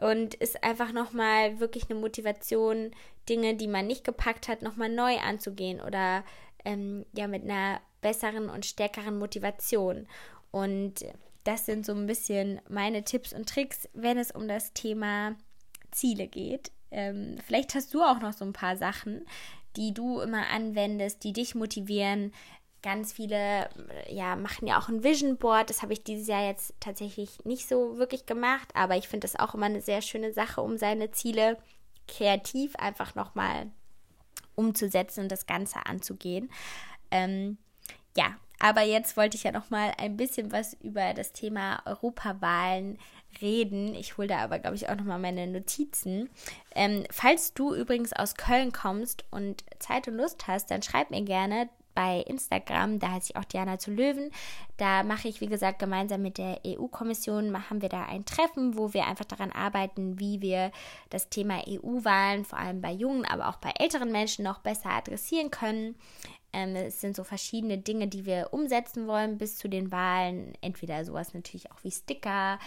und 0.00 0.34
ist 0.34 0.62
einfach 0.62 0.92
nochmal 0.92 1.60
wirklich 1.60 1.90
eine 1.90 1.98
Motivation, 1.98 2.92
Dinge, 3.28 3.54
die 3.54 3.68
man 3.68 3.86
nicht 3.86 4.04
gepackt 4.04 4.48
hat, 4.48 4.62
nochmal 4.62 4.88
neu 4.88 5.18
anzugehen 5.18 5.80
oder 5.80 6.24
ähm, 6.64 7.06
ja 7.12 7.28
mit 7.28 7.44
einer 7.44 7.80
besseren 8.00 8.48
und 8.50 8.66
stärkeren 8.66 9.18
Motivation. 9.18 10.08
Und 10.50 11.04
das 11.44 11.66
sind 11.66 11.84
so 11.84 11.92
ein 11.92 12.06
bisschen 12.06 12.60
meine 12.68 13.04
Tipps 13.04 13.32
und 13.32 13.48
Tricks, 13.48 13.88
wenn 13.94 14.18
es 14.18 14.30
um 14.30 14.48
das 14.48 14.72
Thema 14.72 15.34
Ziele 15.90 16.28
geht. 16.28 16.70
Ähm, 16.90 17.36
vielleicht 17.44 17.74
hast 17.74 17.92
du 17.94 18.02
auch 18.02 18.20
noch 18.20 18.32
so 18.32 18.44
ein 18.44 18.52
paar 18.52 18.76
Sachen, 18.76 19.26
die 19.76 19.94
du 19.94 20.20
immer 20.20 20.48
anwendest, 20.48 21.24
die 21.24 21.32
dich 21.32 21.54
motivieren. 21.54 22.32
Ganz 22.82 23.12
viele 23.12 23.68
ja, 24.08 24.36
machen 24.36 24.66
ja 24.66 24.78
auch 24.78 24.88
ein 24.88 25.04
Vision 25.04 25.36
Board. 25.38 25.70
Das 25.70 25.82
habe 25.82 25.92
ich 25.92 26.04
dieses 26.04 26.26
Jahr 26.26 26.44
jetzt 26.44 26.74
tatsächlich 26.80 27.44
nicht 27.44 27.68
so 27.68 27.96
wirklich 27.96 28.26
gemacht, 28.26 28.68
aber 28.74 28.96
ich 28.96 29.08
finde 29.08 29.26
das 29.26 29.38
auch 29.38 29.54
immer 29.54 29.66
eine 29.66 29.80
sehr 29.80 30.02
schöne 30.02 30.32
Sache, 30.32 30.60
um 30.60 30.76
seine 30.76 31.10
Ziele 31.12 31.56
kreativ 32.08 32.76
einfach 32.76 33.14
nochmal 33.14 33.70
umzusetzen 34.54 35.20
und 35.20 35.32
das 35.32 35.46
Ganze 35.46 35.86
anzugehen. 35.86 36.50
Ähm, 37.10 37.58
ja, 38.16 38.36
aber 38.62 38.82
jetzt 38.82 39.16
wollte 39.16 39.36
ich 39.36 39.42
ja 39.42 39.50
noch 39.50 39.70
mal 39.70 39.92
ein 39.98 40.16
bisschen 40.16 40.52
was 40.52 40.74
über 40.74 41.14
das 41.14 41.32
Thema 41.32 41.82
Europawahlen 41.84 42.96
reden. 43.40 43.92
Ich 43.96 44.16
hole 44.16 44.28
da 44.28 44.38
aber, 44.38 44.60
glaube 44.60 44.76
ich, 44.76 44.88
auch 44.88 44.94
nochmal 44.94 45.18
meine 45.18 45.48
Notizen. 45.48 46.30
Ähm, 46.72 47.02
falls 47.10 47.54
du 47.54 47.74
übrigens 47.74 48.12
aus 48.12 48.36
Köln 48.36 48.70
kommst 48.70 49.24
und 49.32 49.64
Zeit 49.80 50.06
und 50.06 50.14
Lust 50.14 50.46
hast, 50.46 50.70
dann 50.70 50.80
schreib 50.80 51.10
mir 51.10 51.22
gerne 51.22 51.70
bei 51.96 52.20
Instagram, 52.20 53.00
da 53.00 53.10
heiße 53.10 53.32
ich 53.32 53.36
auch 53.36 53.44
Diana 53.44 53.80
zu 53.80 53.90
Löwen. 53.90 54.30
Da 54.76 55.02
mache 55.02 55.26
ich, 55.26 55.40
wie 55.40 55.48
gesagt, 55.48 55.80
gemeinsam 55.80 56.22
mit 56.22 56.38
der 56.38 56.60
EU-Kommission, 56.64 57.50
machen 57.50 57.82
wir 57.82 57.88
da 57.88 58.04
ein 58.04 58.24
Treffen, 58.24 58.78
wo 58.78 58.94
wir 58.94 59.08
einfach 59.08 59.24
daran 59.24 59.50
arbeiten, 59.50 60.20
wie 60.20 60.40
wir 60.40 60.70
das 61.10 61.28
Thema 61.30 61.64
EU-Wahlen, 61.68 62.44
vor 62.44 62.60
allem 62.60 62.80
bei 62.80 62.92
jungen, 62.92 63.24
aber 63.24 63.48
auch 63.48 63.56
bei 63.56 63.72
älteren 63.76 64.12
Menschen 64.12 64.44
noch 64.44 64.60
besser 64.60 64.90
adressieren 64.90 65.50
können. 65.50 65.96
Ähm, 66.52 66.76
es 66.76 67.00
sind 67.00 67.16
so 67.16 67.24
verschiedene 67.24 67.78
Dinge, 67.78 68.08
die 68.08 68.26
wir 68.26 68.48
umsetzen 68.52 69.06
wollen 69.06 69.38
bis 69.38 69.56
zu 69.56 69.68
den 69.68 69.90
Wahlen. 69.90 70.52
Entweder 70.60 71.04
sowas 71.04 71.34
natürlich 71.34 71.70
auch 71.70 71.82
wie 71.82 71.90
Sticker, 71.90 72.58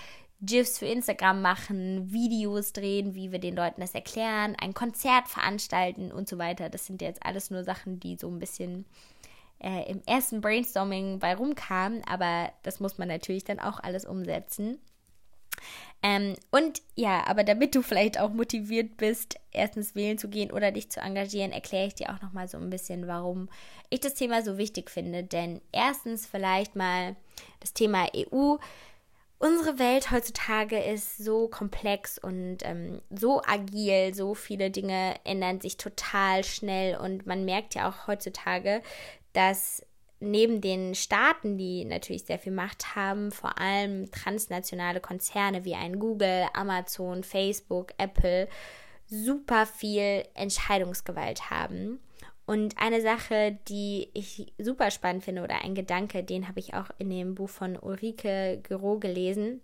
GIFs 0.41 0.79
für 0.79 0.85
Instagram 0.85 1.41
machen, 1.41 2.11
Videos 2.11 2.73
drehen, 2.73 3.15
wie 3.15 3.31
wir 3.31 3.39
den 3.39 3.55
Leuten 3.55 3.81
das 3.81 3.95
erklären, 3.95 4.55
ein 4.59 4.73
Konzert 4.73 5.27
veranstalten 5.27 6.11
und 6.11 6.27
so 6.27 6.37
weiter. 6.37 6.69
Das 6.69 6.85
sind 6.85 7.01
jetzt 7.01 7.25
alles 7.25 7.51
nur 7.51 7.63
Sachen, 7.63 7.99
die 7.99 8.17
so 8.17 8.29
ein 8.29 8.39
bisschen 8.39 8.85
äh, 9.59 9.89
im 9.89 10.01
ersten 10.05 10.41
Brainstorming 10.41 11.19
bei 11.19 11.35
rumkamen, 11.35 12.03
aber 12.05 12.51
das 12.63 12.79
muss 12.79 12.97
man 12.97 13.07
natürlich 13.07 13.43
dann 13.43 13.59
auch 13.59 13.79
alles 13.79 14.05
umsetzen. 14.05 14.79
Ähm, 16.03 16.35
und 16.51 16.83
ja, 16.95 17.25
aber 17.25 17.43
damit 17.43 17.73
du 17.73 17.81
vielleicht 17.81 18.19
auch 18.19 18.29
motiviert 18.29 18.97
bist, 18.97 19.39
erstens 19.51 19.95
wählen 19.95 20.17
zu 20.17 20.29
gehen 20.29 20.51
oder 20.51 20.71
dich 20.71 20.91
zu 20.91 20.99
engagieren, 20.99 21.51
erkläre 21.51 21.87
ich 21.87 21.95
dir 21.95 22.13
auch 22.13 22.21
nochmal 22.21 22.47
so 22.47 22.57
ein 22.57 22.69
bisschen, 22.69 23.07
warum 23.07 23.49
ich 23.89 24.01
das 24.01 24.13
Thema 24.13 24.43
so 24.43 24.57
wichtig 24.57 24.91
finde. 24.91 25.23
Denn 25.23 25.61
erstens 25.71 26.27
vielleicht 26.27 26.75
mal 26.75 27.15
das 27.59 27.73
Thema 27.73 28.07
EU. 28.15 28.57
Unsere 29.37 29.79
Welt 29.79 30.11
heutzutage 30.11 30.77
ist 30.79 31.17
so 31.17 31.47
komplex 31.47 32.17
und 32.17 32.57
ähm, 32.61 33.01
so 33.09 33.41
agil, 33.43 34.13
so 34.13 34.33
viele 34.33 34.71
Dinge 34.71 35.15
ändern 35.23 35.59
sich 35.59 35.77
total 35.77 36.43
schnell 36.43 36.97
und 36.97 37.25
man 37.25 37.45
merkt 37.45 37.75
ja 37.75 37.89
auch 37.89 38.07
heutzutage, 38.07 38.81
dass 39.33 39.83
neben 40.19 40.61
den 40.61 40.95
Staaten, 40.95 41.57
die 41.57 41.85
natürlich 41.85 42.23
sehr 42.23 42.39
viel 42.39 42.53
Macht 42.53 42.95
haben, 42.95 43.31
vor 43.31 43.59
allem 43.59 44.09
transnationale 44.11 45.01
Konzerne 45.01 45.65
wie 45.65 45.75
ein 45.75 45.99
Google, 45.99 46.45
Amazon, 46.53 47.23
Facebook, 47.23 47.93
Apple 47.97 48.47
super 49.07 49.65
viel 49.65 50.23
Entscheidungsgewalt 50.33 51.49
haben. 51.49 51.99
Und 52.45 52.77
eine 52.77 53.01
Sache, 53.01 53.57
die 53.67 54.09
ich 54.13 54.53
super 54.59 54.91
spannend 54.91 55.23
finde 55.23 55.43
oder 55.43 55.63
ein 55.63 55.73
Gedanke, 55.73 56.23
den 56.23 56.47
habe 56.47 56.59
ich 56.59 56.73
auch 56.75 56.89
in 56.99 57.09
dem 57.09 57.35
Buch 57.35 57.49
von 57.49 57.77
Ulrike 57.77 58.61
Gero 58.61 58.99
gelesen, 58.99 59.61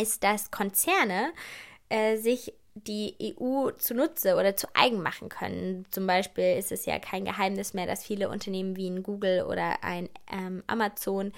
ist, 0.00 0.24
dass 0.24 0.50
Konzerne 0.50 1.32
äh, 1.88 2.16
sich 2.16 2.52
die 2.74 3.34
EU 3.40 3.70
zunutze 3.72 4.36
oder 4.36 4.56
zu 4.56 4.68
eigen 4.74 5.02
machen 5.02 5.28
können. 5.28 5.86
Zum 5.90 6.06
Beispiel 6.06 6.56
ist 6.56 6.72
es 6.72 6.86
ja 6.86 6.98
kein 6.98 7.24
Geheimnis 7.24 7.74
mehr, 7.74 7.86
dass 7.86 8.04
viele 8.04 8.28
Unternehmen 8.28 8.76
wie 8.76 8.88
ein 8.88 9.02
Google 9.02 9.42
oder 9.42 9.82
ein 9.82 10.08
ähm, 10.30 10.62
Amazon 10.66 11.32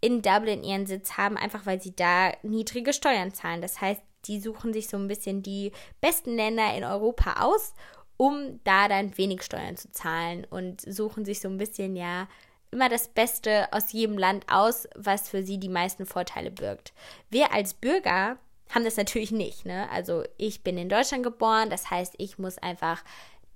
in 0.00 0.22
Dublin 0.22 0.64
ihren 0.64 0.86
Sitz 0.86 1.16
haben, 1.16 1.36
einfach 1.36 1.66
weil 1.66 1.80
sie 1.80 1.94
da 1.94 2.32
niedrige 2.42 2.92
Steuern 2.92 3.32
zahlen. 3.32 3.60
Das 3.60 3.80
heißt, 3.80 4.00
die 4.26 4.40
suchen 4.40 4.72
sich 4.72 4.88
so 4.88 4.96
ein 4.96 5.08
bisschen 5.08 5.42
die 5.42 5.72
besten 6.00 6.36
Länder 6.36 6.74
in 6.76 6.84
Europa 6.84 7.42
aus, 7.42 7.74
um 8.16 8.60
da 8.64 8.88
dann 8.88 9.16
wenig 9.16 9.42
Steuern 9.42 9.76
zu 9.76 9.90
zahlen 9.90 10.46
und 10.50 10.80
suchen 10.80 11.24
sich 11.24 11.40
so 11.40 11.48
ein 11.48 11.58
bisschen 11.58 11.96
ja 11.96 12.28
immer 12.70 12.88
das 12.88 13.08
Beste 13.08 13.72
aus 13.72 13.92
jedem 13.92 14.18
Land 14.18 14.44
aus, 14.48 14.88
was 14.94 15.28
für 15.28 15.42
sie 15.42 15.58
die 15.58 15.68
meisten 15.68 16.04
Vorteile 16.04 16.50
birgt. 16.50 16.92
Wir 17.30 17.52
als 17.52 17.74
Bürger 17.74 18.38
haben 18.70 18.84
das 18.84 18.96
natürlich 18.96 19.32
nicht. 19.32 19.64
Ne? 19.64 19.88
Also 19.90 20.24
ich 20.36 20.62
bin 20.62 20.78
in 20.78 20.88
Deutschland 20.88 21.22
geboren, 21.22 21.70
das 21.70 21.90
heißt, 21.90 22.14
ich 22.18 22.38
muss 22.38 22.58
einfach 22.58 23.02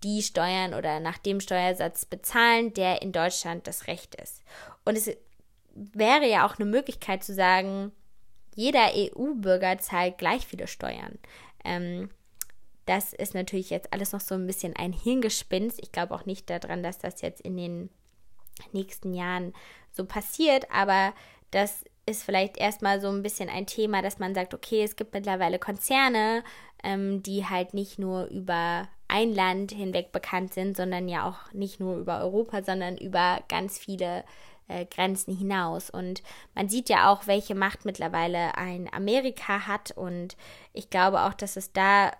die 0.03 0.23
Steuern 0.23 0.75
oder 0.75 1.01
nach 1.01 1.19
dem 1.19 1.41
Steuersatz 1.41 2.05
bezahlen, 2.05 2.75
der 2.75 3.03
in 3.03 3.13
Deutschland 3.13 3.67
das 3.67 3.87
Recht 3.87 4.15
ist. 4.17 4.43
Und 4.85 4.97
es 4.97 5.11
wäre 5.75 6.29
ja 6.29 6.47
auch 6.47 6.59
eine 6.59 6.69
Möglichkeit 6.69 7.23
zu 7.23 7.35
sagen, 7.35 7.93
jeder 8.55 8.91
EU-Bürger 8.95 9.79
zahlt 9.79 10.19
gleich 10.19 10.47
viele 10.47 10.67
Steuern. 10.67 11.19
Ähm, 11.65 12.11
das 12.87 13.13
ist 13.13 13.35
natürlich 13.35 13.71
jetzt 13.71 13.93
alles 13.93 14.13
noch 14.13 14.21
so 14.21 14.35
ein 14.35 14.47
bisschen 14.47 14.75
ein 14.77 14.93
Hirngespinst. 14.93 15.79
Ich 15.81 15.93
glaube 15.93 16.15
auch 16.15 16.27
nicht 16.27 16.51
daran, 16.51 16.83
dass 16.83 16.99
das 16.99 17.21
jetzt 17.23 17.41
in 17.41 17.57
den 17.57 17.91
nächsten 18.73 19.15
Jahren 19.15 19.55
so 19.93 20.05
passiert, 20.05 20.71
aber 20.71 21.15
das 21.51 21.85
ist 22.07 22.25
vielleicht 22.25 22.57
erstmal 22.57 23.01
so 23.01 23.09
ein 23.09 23.23
bisschen 23.23 23.49
ein 23.49 23.67
Thema, 23.67 24.03
dass 24.03 24.19
man 24.19 24.35
sagt, 24.35 24.55
okay, 24.55 24.83
es 24.83 24.97
gibt 24.97 25.15
mittlerweile 25.15 25.59
Konzerne, 25.59 26.43
ähm, 26.83 27.23
die 27.23 27.47
halt 27.47 27.75
nicht 27.75 27.99
nur 27.99 28.27
über 28.27 28.89
ein 29.09 29.33
Land 29.33 29.73
hinweg 29.73 30.11
bekannt 30.11 30.55
sind, 30.55 30.77
sondern 30.77 31.09
ja 31.09 31.29
auch 31.29 31.53
nicht 31.53 31.81
nur 31.81 31.97
über 31.97 32.21
Europa, 32.21 32.63
sondern 32.63 32.97
über 32.97 33.43
ganz 33.49 33.79
viele 33.79 34.25
äh, 34.69 34.87
Grenzen 34.87 35.37
hinaus. 35.37 35.91
Und 35.91 36.23
man 36.55 36.69
sieht 36.69 36.89
ja 36.89 37.13
auch, 37.13 37.27
welche 37.27 37.55
Macht 37.55 37.85
mittlerweile 37.85 38.57
ein 38.57 38.93
Amerika 38.93 39.67
hat. 39.67 39.93
Und 39.93 40.37
ich 40.73 40.91
glaube 40.91 41.23
auch, 41.23 41.35
dass 41.35 41.57
es 41.57 41.73
da 41.73 42.13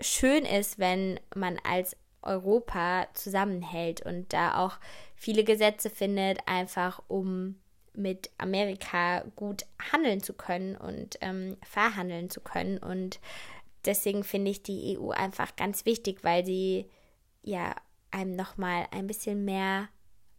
schön 0.00 0.44
ist, 0.44 0.78
wenn 0.78 1.18
man 1.34 1.58
als 1.64 1.96
Europa 2.22 3.06
zusammenhält 3.14 4.04
und 4.04 4.32
da 4.32 4.58
auch 4.58 4.78
viele 5.14 5.44
Gesetze 5.44 5.88
findet, 5.88 6.40
einfach 6.46 7.00
um 7.08 7.56
mit 7.98 8.30
Amerika 8.38 9.24
gut 9.36 9.64
handeln 9.92 10.22
zu 10.22 10.32
können 10.32 10.76
und 10.76 11.18
ähm, 11.20 11.56
verhandeln 11.62 12.30
zu 12.30 12.40
können. 12.40 12.78
Und 12.78 13.20
deswegen 13.84 14.24
finde 14.24 14.50
ich 14.50 14.62
die 14.62 14.98
EU 14.98 15.10
einfach 15.10 15.56
ganz 15.56 15.84
wichtig, 15.84 16.22
weil 16.22 16.46
sie 16.46 16.86
ja 17.42 17.74
einem 18.10 18.36
nochmal 18.36 18.86
ein 18.90 19.06
bisschen 19.06 19.44
mehr 19.44 19.88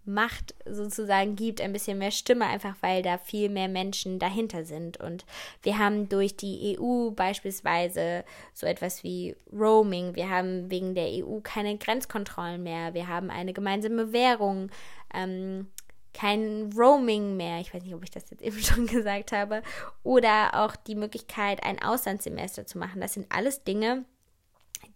Macht 0.05 0.55
sozusagen 0.65 1.35
gibt, 1.35 1.61
ein 1.61 1.71
bisschen 1.71 1.99
mehr 1.99 2.09
Stimme, 2.09 2.45
einfach 2.45 2.75
weil 2.81 3.03
da 3.03 3.17
viel 3.19 3.47
mehr 3.47 3.67
Menschen 3.67 4.17
dahinter 4.17 4.65
sind. 4.65 4.99
Und 4.99 5.23
wir 5.61 5.77
haben 5.77 6.09
durch 6.09 6.35
die 6.35 6.77
EU 6.79 7.11
beispielsweise 7.11 8.23
so 8.53 8.65
etwas 8.65 9.03
wie 9.03 9.35
Roaming, 9.53 10.15
wir 10.15 10.29
haben 10.29 10.71
wegen 10.71 10.95
der 10.95 11.09
EU 11.09 11.39
keine 11.43 11.77
Grenzkontrollen 11.77 12.63
mehr, 12.63 12.95
wir 12.95 13.07
haben 13.07 13.29
eine 13.29 13.53
gemeinsame 13.53 14.11
Währung. 14.11 14.71
Ähm, 15.13 15.67
kein 16.13 16.71
Roaming 16.75 17.37
mehr, 17.37 17.59
ich 17.59 17.73
weiß 17.73 17.83
nicht, 17.83 17.93
ob 17.93 18.03
ich 18.03 18.11
das 18.11 18.29
jetzt 18.29 18.41
eben 18.43 18.59
schon 18.59 18.87
gesagt 18.87 19.31
habe, 19.31 19.61
oder 20.03 20.65
auch 20.65 20.75
die 20.75 20.95
Möglichkeit, 20.95 21.63
ein 21.63 21.81
Auslandssemester 21.81 22.65
zu 22.65 22.77
machen. 22.77 23.01
Das 23.01 23.13
sind 23.13 23.27
alles 23.29 23.63
Dinge, 23.63 24.05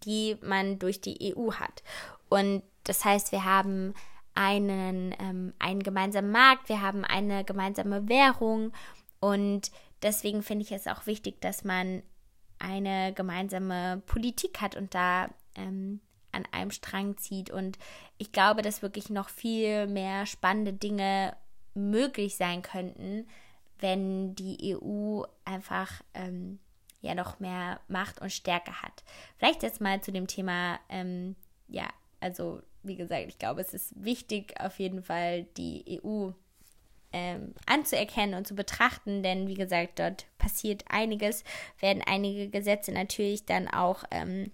die 0.04 0.36
man 0.42 0.78
durch 0.78 1.00
die 1.00 1.34
EU 1.36 1.52
hat. 1.52 1.82
Und 2.28 2.62
das 2.84 3.04
heißt, 3.04 3.32
wir 3.32 3.44
haben 3.44 3.94
einen, 4.34 5.14
ähm, 5.18 5.54
einen 5.58 5.82
gemeinsamen 5.82 6.30
Markt, 6.30 6.68
wir 6.68 6.82
haben 6.82 7.04
eine 7.04 7.44
gemeinsame 7.44 8.08
Währung 8.08 8.72
und 9.20 9.70
deswegen 10.02 10.42
finde 10.42 10.64
ich 10.64 10.72
es 10.72 10.86
auch 10.86 11.06
wichtig, 11.06 11.40
dass 11.40 11.64
man 11.64 12.02
eine 12.58 13.12
gemeinsame 13.12 14.02
Politik 14.06 14.60
hat 14.60 14.74
und 14.76 14.94
da 14.94 15.28
ähm, 15.54 16.00
an 16.34 16.44
einem 16.52 16.70
Strang 16.70 17.16
zieht. 17.16 17.50
Und 17.50 17.78
ich 18.18 18.32
glaube, 18.32 18.62
dass 18.62 18.82
wirklich 18.82 19.10
noch 19.10 19.28
viel 19.28 19.86
mehr 19.86 20.26
spannende 20.26 20.72
Dinge 20.72 21.36
möglich 21.74 22.36
sein 22.36 22.62
könnten, 22.62 23.26
wenn 23.80 24.34
die 24.34 24.76
EU 24.76 25.22
einfach 25.44 26.02
ähm, 26.14 26.58
ja 27.00 27.14
noch 27.14 27.40
mehr 27.40 27.80
Macht 27.88 28.20
und 28.20 28.32
Stärke 28.32 28.82
hat. 28.82 29.04
Vielleicht 29.36 29.62
jetzt 29.62 29.80
mal 29.80 30.00
zu 30.00 30.12
dem 30.12 30.26
Thema, 30.26 30.78
ähm, 30.88 31.36
ja, 31.68 31.88
also 32.20 32.62
wie 32.82 32.96
gesagt, 32.96 33.26
ich 33.28 33.38
glaube, 33.38 33.60
es 33.60 33.74
ist 33.74 33.92
wichtig, 34.02 34.54
auf 34.60 34.78
jeden 34.78 35.02
Fall 35.02 35.44
die 35.56 36.00
EU 36.02 36.30
ähm, 37.12 37.54
anzuerkennen 37.66 38.34
und 38.34 38.46
zu 38.46 38.54
betrachten, 38.54 39.22
denn 39.22 39.46
wie 39.46 39.54
gesagt, 39.54 39.98
dort 39.98 40.26
passiert 40.38 40.84
einiges, 40.88 41.44
werden 41.80 42.02
einige 42.04 42.48
Gesetze 42.48 42.92
natürlich 42.92 43.46
dann 43.46 43.68
auch 43.68 44.04
ähm, 44.10 44.50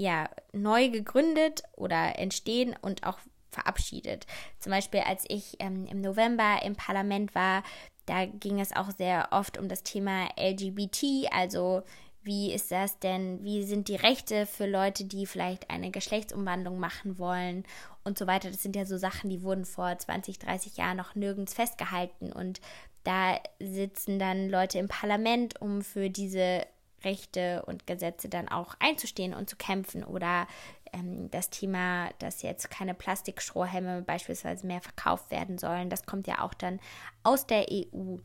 ja, 0.00 0.30
neu 0.52 0.88
gegründet 0.88 1.62
oder 1.76 2.18
entstehen 2.18 2.74
und 2.80 3.06
auch 3.06 3.18
verabschiedet. 3.50 4.26
Zum 4.58 4.72
Beispiel, 4.72 5.00
als 5.00 5.26
ich 5.28 5.56
ähm, 5.58 5.86
im 5.86 6.00
November 6.00 6.62
im 6.64 6.74
Parlament 6.74 7.34
war, 7.34 7.62
da 8.06 8.24
ging 8.24 8.60
es 8.60 8.74
auch 8.74 8.90
sehr 8.92 9.28
oft 9.30 9.58
um 9.58 9.68
das 9.68 9.82
Thema 9.82 10.30
LGBT, 10.38 11.30
also 11.32 11.82
wie 12.22 12.50
ist 12.50 12.72
das 12.72 12.98
denn, 12.98 13.44
wie 13.44 13.62
sind 13.62 13.88
die 13.88 13.96
Rechte 13.96 14.46
für 14.46 14.66
Leute, 14.66 15.04
die 15.04 15.26
vielleicht 15.26 15.68
eine 15.68 15.90
Geschlechtsumwandlung 15.90 16.78
machen 16.78 17.18
wollen 17.18 17.64
und 18.02 18.16
so 18.16 18.26
weiter. 18.26 18.50
Das 18.50 18.62
sind 18.62 18.76
ja 18.76 18.86
so 18.86 18.96
Sachen, 18.96 19.28
die 19.28 19.42
wurden 19.42 19.66
vor 19.66 19.98
20, 19.98 20.38
30 20.38 20.78
Jahren 20.78 20.96
noch 20.96 21.14
nirgends 21.14 21.52
festgehalten 21.52 22.32
und 22.32 22.62
da 23.04 23.38
sitzen 23.58 24.18
dann 24.18 24.48
Leute 24.48 24.78
im 24.78 24.88
Parlament, 24.88 25.60
um 25.60 25.82
für 25.82 26.08
diese 26.08 26.66
Rechte 27.04 27.62
und 27.66 27.86
Gesetze 27.86 28.28
dann 28.28 28.48
auch 28.48 28.74
einzustehen 28.78 29.34
und 29.34 29.48
zu 29.48 29.56
kämpfen 29.56 30.04
oder 30.04 30.46
ähm, 30.92 31.30
das 31.30 31.50
Thema, 31.50 32.10
dass 32.18 32.42
jetzt 32.42 32.70
keine 32.70 32.94
Plastikstrohhelme 32.94 34.02
beispielsweise 34.02 34.66
mehr 34.66 34.80
verkauft 34.80 35.30
werden 35.30 35.58
sollen, 35.58 35.90
das 35.90 36.06
kommt 36.06 36.26
ja 36.26 36.42
auch 36.42 36.54
dann 36.54 36.80
aus 37.22 37.46
der 37.46 37.66
EU. 37.70 38.16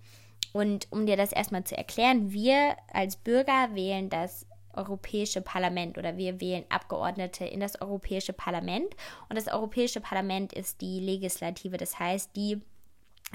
Und 0.53 0.88
um 0.91 1.05
dir 1.05 1.17
das 1.17 1.31
erstmal 1.31 1.63
zu 1.65 1.77
erklären, 1.77 2.31
wir 2.31 2.75
als 2.93 3.17
Bürger 3.17 3.73
wählen 3.73 4.09
das 4.09 4.45
Europäische 4.73 5.41
Parlament 5.41 5.97
oder 5.97 6.17
wir 6.17 6.39
wählen 6.41 6.65
Abgeordnete 6.69 7.45
in 7.45 7.59
das 7.59 7.81
Europäische 7.81 8.33
Parlament. 8.33 8.95
Und 9.29 9.38
das 9.38 9.47
Europäische 9.47 10.01
Parlament 10.01 10.53
ist 10.53 10.81
die 10.81 10.99
Legislative, 10.99 11.77
das 11.77 11.99
heißt, 11.99 12.35
die 12.35 12.61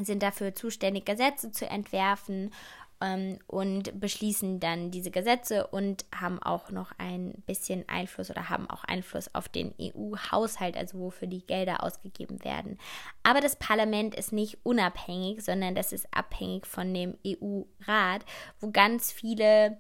sind 0.03 0.23
dafür 0.23 0.55
zuständig, 0.55 1.05
Gesetze 1.05 1.51
zu 1.51 1.69
entwerfen 1.69 2.53
ähm, 3.01 3.39
und 3.47 3.99
beschließen 3.99 4.61
dann 4.61 4.91
diese 4.91 5.11
Gesetze 5.11 5.67
und 5.67 6.05
haben 6.15 6.43
auch 6.43 6.71
noch 6.71 6.93
ein 6.99 7.33
bisschen 7.47 7.89
Einfluss 7.89 8.31
oder 8.31 8.49
haben 8.49 8.69
auch 8.69 8.85
Einfluss 8.85 9.35
auf 9.35 9.49
den 9.49 9.75
EU-Haushalt, 9.81 10.77
also 10.77 10.99
wofür 10.99 11.29
die 11.29 11.47
Gelder 11.47 11.83
ausgegeben 11.83 12.45
werden. 12.45 12.79
Aber 13.23 13.41
das 13.41 13.57
Parlament 13.57 14.15
ist 14.15 14.33
nicht 14.33 14.59
unabhängig, 14.63 15.43
sondern 15.43 15.75
das 15.75 15.93
ist 15.93 16.09
abhängig 16.13 16.67
von 16.67 16.93
dem 16.93 17.17
EU-Rat, 17.27 18.25
wo 18.61 18.71
ganz 18.71 19.13
viele, 19.13 19.79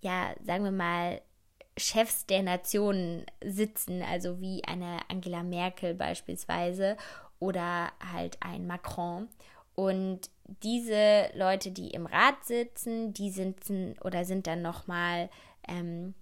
ja, 0.00 0.34
sagen 0.42 0.64
wir 0.64 0.72
mal, 0.72 1.20
Chefs 1.76 2.26
der 2.26 2.42
Nationen 2.42 3.26
sitzen, 3.42 4.02
also 4.02 4.40
wie 4.40 4.62
eine 4.64 4.98
Angela 5.08 5.42
Merkel 5.42 5.94
beispielsweise 5.94 6.96
oder 7.40 7.92
halt 8.12 8.38
ein 8.40 8.66
Macron. 8.66 9.28
Und 9.74 10.30
diese 10.62 11.30
Leute, 11.34 11.70
die 11.70 11.90
im 11.90 12.06
Rat 12.06 12.44
sitzen, 12.44 13.12
die 13.12 13.30
sind 13.30 13.58
oder 14.02 14.24
sind 14.24 14.46
dann 14.46 14.62
nochmal 14.62 15.30
ähm, 15.66 16.14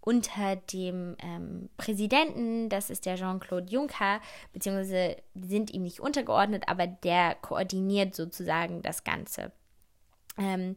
unter 0.00 0.56
dem 0.56 1.16
ähm, 1.22 1.68
Präsidenten, 1.76 2.68
das 2.68 2.90
ist 2.90 3.06
der 3.06 3.16
Jean-Claude 3.16 3.70
Juncker, 3.70 4.20
beziehungsweise 4.52 5.16
sind 5.34 5.72
ihm 5.72 5.82
nicht 5.82 6.00
untergeordnet, 6.00 6.64
aber 6.66 6.86
der 6.86 7.34
koordiniert 7.36 8.14
sozusagen 8.14 8.82
das 8.82 9.04
Ganze. 9.04 9.52
Ähm, 10.38 10.76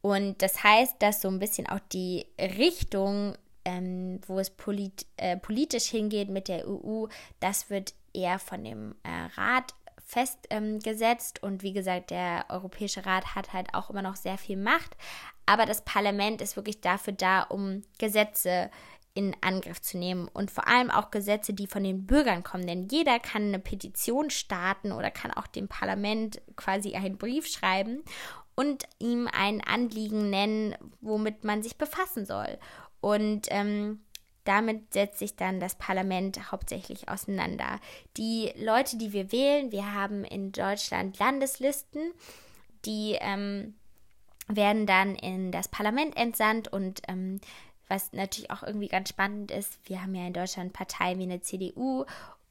und 0.00 0.42
das 0.42 0.62
heißt, 0.62 0.96
dass 1.00 1.20
so 1.20 1.28
ein 1.28 1.38
bisschen 1.38 1.66
auch 1.66 1.80
die 1.92 2.26
Richtung, 2.38 3.36
ähm, 3.64 4.20
wo 4.26 4.38
es 4.38 4.50
polit 4.50 5.06
äh, 5.16 5.36
politisch 5.36 5.86
hingeht 5.86 6.28
mit 6.28 6.48
der 6.48 6.68
EU, 6.68 7.06
das 7.40 7.70
wird 7.70 7.94
eher 8.12 8.38
von 8.38 8.64
dem 8.64 8.94
äh, 9.02 9.40
Rat 9.40 9.74
festgesetzt. 10.08 11.40
Ähm, 11.42 11.48
und 11.48 11.62
wie 11.62 11.72
gesagt, 11.72 12.10
der 12.10 12.46
Europäische 12.48 13.04
Rat 13.04 13.34
hat 13.34 13.52
halt 13.52 13.74
auch 13.74 13.90
immer 13.90 14.02
noch 14.02 14.16
sehr 14.16 14.38
viel 14.38 14.56
Macht. 14.56 14.96
Aber 15.46 15.66
das 15.66 15.84
Parlament 15.84 16.40
ist 16.40 16.56
wirklich 16.56 16.80
dafür 16.80 17.12
da, 17.12 17.42
um 17.42 17.82
Gesetze 17.98 18.70
in 19.14 19.36
Angriff 19.40 19.82
zu 19.82 19.98
nehmen 19.98 20.28
und 20.28 20.50
vor 20.50 20.68
allem 20.68 20.90
auch 20.90 21.10
Gesetze, 21.10 21.52
die 21.52 21.66
von 21.66 21.82
den 21.82 22.06
Bürgern 22.06 22.42
kommen. 22.42 22.66
Denn 22.66 22.88
jeder 22.88 23.18
kann 23.18 23.42
eine 23.42 23.58
Petition 23.58 24.30
starten 24.30 24.92
oder 24.92 25.10
kann 25.10 25.32
auch 25.32 25.46
dem 25.46 25.68
Parlament 25.68 26.40
quasi 26.56 26.94
einen 26.94 27.18
Brief 27.18 27.46
schreiben 27.46 28.02
und 28.54 28.84
ihm 28.98 29.28
ein 29.32 29.60
Anliegen 29.60 30.30
nennen, 30.30 30.76
womit 31.00 31.44
man 31.44 31.62
sich 31.62 31.76
befassen 31.76 32.26
soll. 32.26 32.58
Und 33.00 33.48
ähm, 33.50 34.00
damit 34.44 34.92
setzt 34.92 35.18
sich 35.18 35.36
dann 35.36 35.60
das 35.60 35.74
Parlament 35.74 36.50
hauptsächlich 36.50 37.08
auseinander. 37.08 37.80
Die 38.16 38.52
Leute, 38.56 38.96
die 38.96 39.12
wir 39.12 39.32
wählen, 39.32 39.72
wir 39.72 39.94
haben 39.94 40.24
in 40.24 40.52
Deutschland 40.52 41.18
Landeslisten, 41.18 42.12
die 42.84 43.16
ähm, 43.20 43.74
werden 44.48 44.86
dann 44.86 45.14
in 45.14 45.52
das 45.52 45.68
Parlament 45.68 46.16
entsandt 46.16 46.68
und 46.68 47.02
ähm, 47.08 47.40
was 47.88 48.12
natürlich 48.12 48.50
auch 48.50 48.62
irgendwie 48.62 48.88
ganz 48.88 49.08
spannend 49.08 49.50
ist, 49.50 49.78
wir 49.84 50.02
haben 50.02 50.14
ja 50.14 50.26
in 50.26 50.32
Deutschland 50.32 50.72
Parteien 50.72 51.18
wie 51.18 51.24
eine 51.24 51.40
CDU 51.40 52.04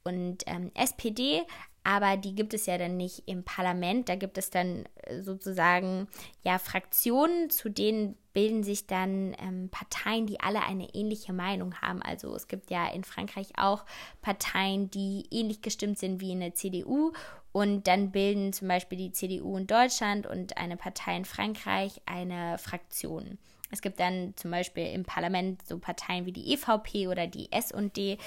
und 0.04 0.44
ähm, 0.46 0.70
SPD, 0.74 1.42
aber 1.88 2.18
die 2.18 2.34
gibt 2.34 2.52
es 2.52 2.66
ja 2.66 2.76
dann 2.76 2.98
nicht 2.98 3.22
im 3.24 3.44
Parlament. 3.44 4.10
Da 4.10 4.16
gibt 4.16 4.36
es 4.36 4.50
dann 4.50 4.84
äh, 5.04 5.22
sozusagen 5.22 6.06
ja 6.42 6.58
Fraktionen, 6.58 7.48
zu 7.48 7.70
denen 7.70 8.14
bilden 8.34 8.62
sich 8.62 8.86
dann 8.86 9.34
ähm, 9.38 9.70
Parteien, 9.70 10.26
die 10.26 10.38
alle 10.38 10.62
eine 10.64 10.94
ähnliche 10.94 11.32
Meinung 11.32 11.80
haben. 11.80 12.02
Also 12.02 12.34
es 12.36 12.46
gibt 12.46 12.70
ja 12.70 12.86
in 12.88 13.04
Frankreich 13.04 13.52
auch 13.56 13.86
Parteien, 14.20 14.90
die 14.90 15.24
ähnlich 15.30 15.62
gestimmt 15.62 15.98
sind 15.98 16.20
wie 16.20 16.32
in 16.32 16.40
der 16.40 16.54
CDU. 16.54 17.12
Und 17.52 17.86
dann 17.86 18.10
bilden 18.10 18.52
zum 18.52 18.68
Beispiel 18.68 18.98
die 18.98 19.12
CDU 19.12 19.56
in 19.56 19.66
Deutschland 19.66 20.26
und 20.26 20.58
eine 20.58 20.76
Partei 20.76 21.16
in 21.16 21.24
Frankreich 21.24 22.02
eine 22.04 22.58
Fraktion. 22.58 23.38
Es 23.70 23.80
gibt 23.80 23.98
dann 23.98 24.34
zum 24.36 24.50
Beispiel 24.50 24.92
im 24.92 25.04
Parlament 25.04 25.66
so 25.66 25.78
Parteien 25.78 26.26
wie 26.26 26.32
die 26.32 26.52
EVP 26.52 27.08
oder 27.08 27.26
die 27.26 27.50
SD, 27.50 28.18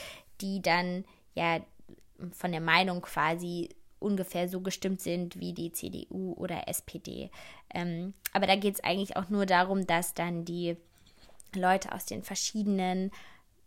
die 0.42 0.64
dann 0.64 1.06
ja 1.36 1.62
von 2.32 2.52
der 2.52 2.62
Meinung 2.62 3.02
quasi 3.02 3.70
ungefähr 4.00 4.50
so 4.50 4.62
gestimmt 4.62 5.02
sind 5.02 5.40
wie 5.40 5.54
die 5.54 5.72
CDU 5.72 6.34
oder 6.34 6.68
SPD. 6.68 7.30
Ähm, 7.74 8.14
aber 8.34 8.48
da 8.48 8.56
geht 8.56 8.76
es 8.76 8.84
eigentlich 8.84 9.16
auch 9.16 9.30
nur 9.30 9.46
darum, 9.46 9.86
dass 9.86 10.14
dann 10.14 10.44
die 10.44 10.76
Leute 11.56 11.92
aus 11.92 12.06
den 12.06 12.24
verschiedenen 12.24 13.12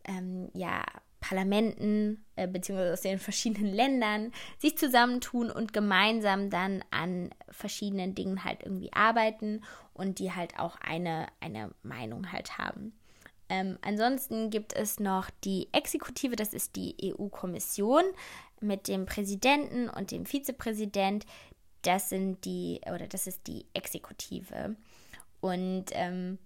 ähm, 0.04 0.50
ja, 0.52 0.84
Parlamenten 1.20 2.24
äh, 2.36 2.46
beziehungsweise 2.48 2.92
aus 2.92 3.00
den 3.00 3.18
verschiedenen 3.20 3.72
Ländern 3.72 4.32
sich 4.58 4.76
zusammentun 4.76 5.50
und 5.50 5.72
gemeinsam 5.72 6.50
dann 6.50 6.84
an 6.90 7.30
verschiedenen 7.48 8.14
Dingen 8.14 8.44
halt 8.44 8.62
irgendwie 8.62 8.92
arbeiten 8.92 9.62
und 9.94 10.18
die 10.18 10.32
halt 10.32 10.58
auch 10.58 10.76
eine, 10.80 11.28
eine 11.40 11.70
Meinung 11.82 12.32
halt 12.32 12.58
haben. 12.58 12.92
Ähm, 13.54 13.78
ansonsten 13.82 14.50
gibt 14.50 14.72
es 14.72 14.98
noch 14.98 15.30
die 15.44 15.68
Exekutive, 15.70 16.34
das 16.34 16.52
ist 16.52 16.74
die 16.74 16.96
EU-Kommission 17.04 18.02
mit 18.60 18.88
dem 18.88 19.06
Präsidenten 19.06 19.88
und 19.88 20.10
dem 20.10 20.26
Vizepräsident. 20.26 21.24
Das 21.82 22.08
sind 22.08 22.44
die, 22.44 22.80
oder 22.92 23.06
das 23.06 23.28
ist 23.28 23.46
die 23.46 23.66
Exekutive. 23.72 24.74
Und 25.40 25.84
ähm, 25.92 26.38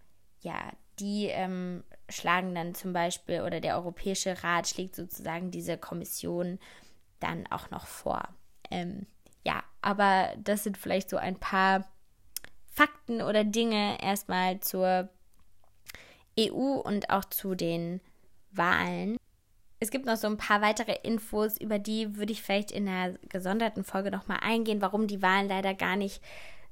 ja, 0.42 0.71
die 0.99 1.27
ähm, 1.27 1.83
schlagen 2.11 2.55
dann 2.55 2.75
zum 2.75 2.92
Beispiel, 2.92 3.40
oder 3.40 3.61
der 3.61 3.77
Europäische 3.77 4.42
Rat 4.44 4.68
schlägt 4.68 4.94
sozusagen 4.94 5.51
diese 5.51 5.79
Kommission 5.79 6.59
dann 7.21 7.47
auch 7.47 7.71
noch 7.71 7.87
vor. 7.87 8.29
Ähm, 8.71 9.07
ja, 9.47 9.62
aber 9.81 10.35
das 10.44 10.64
sind 10.64 10.77
vielleicht 10.77 11.09
so 11.09 11.16
ein 11.16 11.40
paar 11.40 11.88
Fakten 12.66 13.23
oder 13.23 13.44
Dinge 13.44 13.99
erstmal 14.03 14.61
zur 14.61 15.09
EU 16.38 16.81
und 16.81 17.11
auch 17.11 17.24
zu 17.24 17.55
den 17.55 18.01
Wahlen. 18.53 19.16
Es 19.81 19.90
gibt 19.90 20.07
noch 20.07 20.16
so 20.16 20.27
ein 20.27 20.37
paar 20.37 20.61
weitere 20.61 20.96
Infos, 21.03 21.61
über 21.61 21.79
die 21.79 22.16
würde 22.16 22.33
ich 22.33 22.42
vielleicht 22.42 22.72
in 22.72 22.88
einer 22.88 23.14
gesonderten 23.29 23.85
Folge 23.85 24.11
nochmal 24.11 24.38
eingehen, 24.42 24.83
warum 24.83 25.07
die 25.07 25.22
Wahlen 25.22 25.48
leider 25.48 25.74
gar 25.74 25.96
nicht 25.96 26.20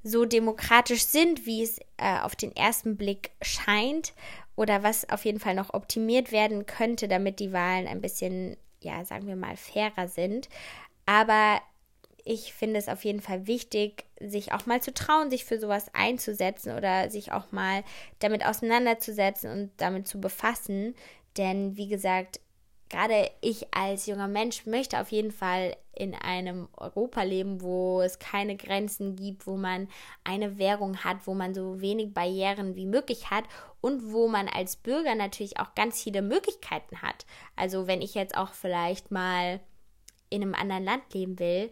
so 0.03 0.25
demokratisch 0.25 1.03
sind, 1.03 1.45
wie 1.45 1.63
es 1.63 1.79
äh, 1.97 2.19
auf 2.21 2.35
den 2.35 2.55
ersten 2.55 2.97
Blick 2.97 3.31
scheint 3.41 4.13
oder 4.55 4.83
was 4.83 5.09
auf 5.09 5.25
jeden 5.25 5.39
Fall 5.39 5.55
noch 5.55 5.73
optimiert 5.73 6.31
werden 6.31 6.65
könnte, 6.65 7.07
damit 7.07 7.39
die 7.39 7.53
Wahlen 7.53 7.87
ein 7.87 8.01
bisschen, 8.01 8.57
ja, 8.81 9.05
sagen 9.05 9.27
wir 9.27 9.35
mal, 9.35 9.55
fairer 9.55 10.07
sind. 10.07 10.49
Aber 11.05 11.61
ich 12.27 12.53
finde 12.53 12.77
es 12.77 12.89
auf 12.89 13.05
jeden 13.05 13.21
Fall 13.21 13.47
wichtig, 13.47 14.05
sich 14.19 14.51
auch 14.51 14.65
mal 14.65 14.81
zu 14.81 14.93
trauen, 14.93 15.29
sich 15.29 15.45
für 15.45 15.59
sowas 15.59 15.89
einzusetzen 15.93 16.75
oder 16.75 17.09
sich 17.09 17.31
auch 17.31 17.51
mal 17.51 17.83
damit 18.19 18.45
auseinanderzusetzen 18.45 19.51
und 19.51 19.71
damit 19.77 20.07
zu 20.07 20.19
befassen. 20.19 20.93
Denn 21.37 21.77
wie 21.77 21.87
gesagt, 21.87 22.41
gerade 22.89 23.29
ich 23.41 23.73
als 23.73 24.05
junger 24.07 24.27
Mensch 24.27 24.65
möchte 24.65 24.99
auf 24.99 25.11
jeden 25.11 25.31
Fall 25.31 25.75
in 25.93 26.13
einem 26.13 26.67
Europa 26.75 27.23
leben, 27.23 27.61
wo 27.61 28.01
es 28.01 28.19
keine 28.19 28.55
Grenzen 28.55 29.15
gibt, 29.15 29.47
wo 29.47 29.55
man 29.55 29.87
eine 30.23 30.57
Währung 30.57 31.03
hat, 31.03 31.25
wo 31.25 31.33
man 31.33 31.53
so 31.53 31.81
wenig 31.81 32.13
Barrieren 32.13 32.75
wie 32.75 32.85
möglich 32.85 33.31
hat 33.31 33.45
und 33.81 34.11
wo 34.11 34.27
man 34.27 34.47
als 34.47 34.75
Bürger 34.75 35.15
natürlich 35.15 35.59
auch 35.59 35.73
ganz 35.75 36.01
viele 36.01 36.21
Möglichkeiten 36.21 37.01
hat. 37.01 37.25
Also 37.55 37.87
wenn 37.87 38.01
ich 38.01 38.13
jetzt 38.13 38.35
auch 38.37 38.53
vielleicht 38.53 39.11
mal 39.11 39.59
in 40.29 40.41
einem 40.41 40.55
anderen 40.55 40.83
Land 40.83 41.13
leben 41.13 41.39
will, 41.39 41.71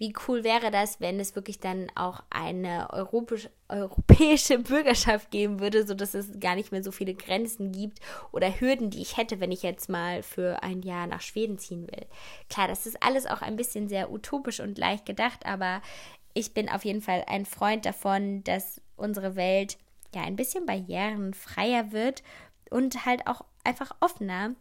wie 0.00 0.14
cool 0.26 0.44
wäre 0.44 0.70
das, 0.70 0.98
wenn 0.98 1.20
es 1.20 1.36
wirklich 1.36 1.60
dann 1.60 1.92
auch 1.94 2.22
eine 2.30 2.88
europäische, 2.90 3.50
europäische 3.68 4.58
Bürgerschaft 4.58 5.30
geben 5.30 5.60
würde, 5.60 5.86
sodass 5.86 6.14
es 6.14 6.40
gar 6.40 6.54
nicht 6.54 6.72
mehr 6.72 6.82
so 6.82 6.90
viele 6.90 7.12
Grenzen 7.12 7.70
gibt 7.70 8.00
oder 8.32 8.60
Hürden, 8.60 8.88
die 8.88 9.02
ich 9.02 9.18
hätte, 9.18 9.40
wenn 9.40 9.52
ich 9.52 9.62
jetzt 9.62 9.90
mal 9.90 10.22
für 10.22 10.62
ein 10.62 10.80
Jahr 10.80 11.06
nach 11.06 11.20
Schweden 11.20 11.58
ziehen 11.58 11.86
will. 11.86 12.06
Klar, 12.48 12.66
das 12.66 12.86
ist 12.86 13.02
alles 13.02 13.26
auch 13.26 13.42
ein 13.42 13.56
bisschen 13.56 13.90
sehr 13.90 14.10
utopisch 14.10 14.60
und 14.60 14.78
leicht 14.78 15.04
gedacht, 15.04 15.44
aber 15.44 15.82
ich 16.32 16.54
bin 16.54 16.70
auf 16.70 16.86
jeden 16.86 17.02
Fall 17.02 17.24
ein 17.26 17.44
Freund 17.44 17.84
davon, 17.84 18.42
dass 18.44 18.80
unsere 18.96 19.36
Welt 19.36 19.76
ja 20.14 20.22
ein 20.22 20.36
bisschen 20.36 20.64
barrierenfreier 20.64 21.92
wird 21.92 22.22
und 22.70 23.04
halt 23.04 23.26
auch 23.26 23.44
einfach 23.64 23.94
offener. 24.00 24.54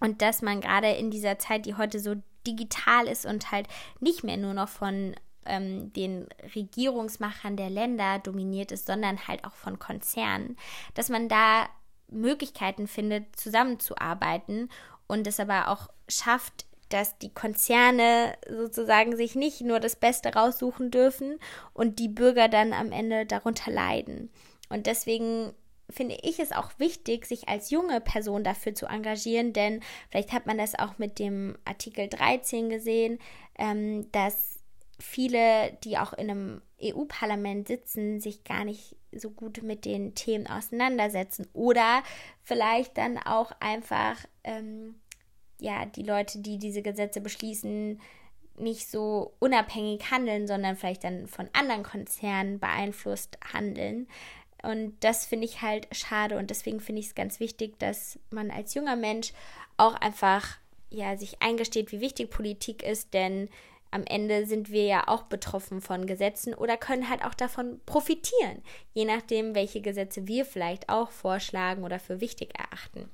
Und 0.00 0.22
dass 0.22 0.40
man 0.40 0.62
gerade 0.62 0.92
in 0.92 1.10
dieser 1.10 1.38
Zeit, 1.38 1.66
die 1.66 1.74
heute 1.74 2.00
so 2.00 2.14
digital 2.46 3.06
ist 3.06 3.26
und 3.26 3.50
halt 3.50 3.68
nicht 4.00 4.24
mehr 4.24 4.36
nur 4.36 4.54
noch 4.54 4.68
von 4.68 5.14
ähm, 5.44 5.92
den 5.92 6.26
Regierungsmachern 6.54 7.56
der 7.56 7.70
Länder 7.70 8.18
dominiert 8.18 8.72
ist, 8.72 8.86
sondern 8.86 9.26
halt 9.26 9.44
auch 9.44 9.54
von 9.54 9.78
Konzernen, 9.78 10.56
dass 10.94 11.08
man 11.08 11.28
da 11.28 11.68
Möglichkeiten 12.08 12.86
findet, 12.86 13.36
zusammenzuarbeiten 13.36 14.70
und 15.06 15.26
es 15.26 15.40
aber 15.40 15.68
auch 15.68 15.88
schafft, 16.08 16.66
dass 16.88 17.18
die 17.18 17.32
Konzerne 17.32 18.36
sozusagen 18.48 19.16
sich 19.16 19.34
nicht 19.34 19.62
nur 19.62 19.80
das 19.80 19.96
Beste 19.96 20.34
raussuchen 20.34 20.90
dürfen 20.90 21.38
und 21.72 21.98
die 21.98 22.08
Bürger 22.08 22.48
dann 22.48 22.74
am 22.74 22.92
Ende 22.92 23.24
darunter 23.24 23.70
leiden. 23.70 24.30
Und 24.68 24.86
deswegen 24.86 25.52
finde 25.90 26.16
ich 26.22 26.38
es 26.38 26.52
auch 26.52 26.70
wichtig, 26.78 27.26
sich 27.26 27.48
als 27.48 27.70
junge 27.70 28.00
Person 28.00 28.44
dafür 28.44 28.74
zu 28.74 28.86
engagieren, 28.86 29.52
denn 29.52 29.80
vielleicht 30.10 30.32
hat 30.32 30.46
man 30.46 30.58
das 30.58 30.78
auch 30.78 30.98
mit 30.98 31.18
dem 31.18 31.56
Artikel 31.64 32.08
13 32.08 32.70
gesehen, 32.70 33.18
ähm, 33.58 34.10
dass 34.12 34.60
viele, 34.98 35.76
die 35.84 35.98
auch 35.98 36.12
in 36.12 36.30
einem 36.30 36.62
EU-Parlament 36.82 37.68
sitzen, 37.68 38.20
sich 38.20 38.44
gar 38.44 38.64
nicht 38.64 38.96
so 39.12 39.30
gut 39.30 39.62
mit 39.62 39.84
den 39.84 40.14
Themen 40.14 40.46
auseinandersetzen 40.46 41.46
oder 41.52 42.02
vielleicht 42.42 42.96
dann 42.96 43.18
auch 43.18 43.52
einfach 43.60 44.16
ähm, 44.44 44.94
ja 45.60 45.86
die 45.86 46.02
Leute, 46.02 46.38
die 46.38 46.58
diese 46.58 46.82
Gesetze 46.82 47.20
beschließen, 47.20 48.00
nicht 48.56 48.88
so 48.90 49.34
unabhängig 49.38 50.10
handeln, 50.10 50.46
sondern 50.46 50.76
vielleicht 50.76 51.04
dann 51.04 51.26
von 51.26 51.48
anderen 51.52 51.82
Konzernen 51.82 52.58
beeinflusst 52.58 53.38
handeln. 53.52 54.08
Und 54.62 54.94
das 55.00 55.26
finde 55.26 55.46
ich 55.46 55.60
halt 55.60 55.88
schade 55.92 56.38
und 56.38 56.50
deswegen 56.50 56.80
finde 56.80 57.00
ich 57.00 57.08
es 57.08 57.14
ganz 57.14 57.40
wichtig, 57.40 57.78
dass 57.78 58.18
man 58.30 58.50
als 58.50 58.74
junger 58.74 58.96
Mensch 58.96 59.32
auch 59.76 59.94
einfach 59.94 60.58
ja 60.90 61.16
sich 61.16 61.42
eingesteht, 61.42 61.90
wie 61.90 62.00
wichtig 62.00 62.30
Politik 62.30 62.82
ist, 62.82 63.12
denn 63.12 63.48
am 63.92 64.04
Ende 64.06 64.46
sind 64.46 64.70
wir 64.70 64.84
ja 64.84 65.06
auch 65.06 65.24
betroffen 65.24 65.82
von 65.82 66.06
Gesetzen 66.06 66.54
oder 66.54 66.78
können 66.78 67.10
halt 67.10 67.22
auch 67.24 67.34
davon 67.34 67.78
profitieren, 67.84 68.62
je 68.94 69.04
nachdem, 69.04 69.54
welche 69.54 69.82
Gesetze 69.82 70.26
wir 70.26 70.46
vielleicht 70.46 70.88
auch 70.88 71.10
vorschlagen 71.10 71.84
oder 71.84 72.00
für 72.00 72.20
wichtig 72.20 72.58
erachten. 72.58 73.10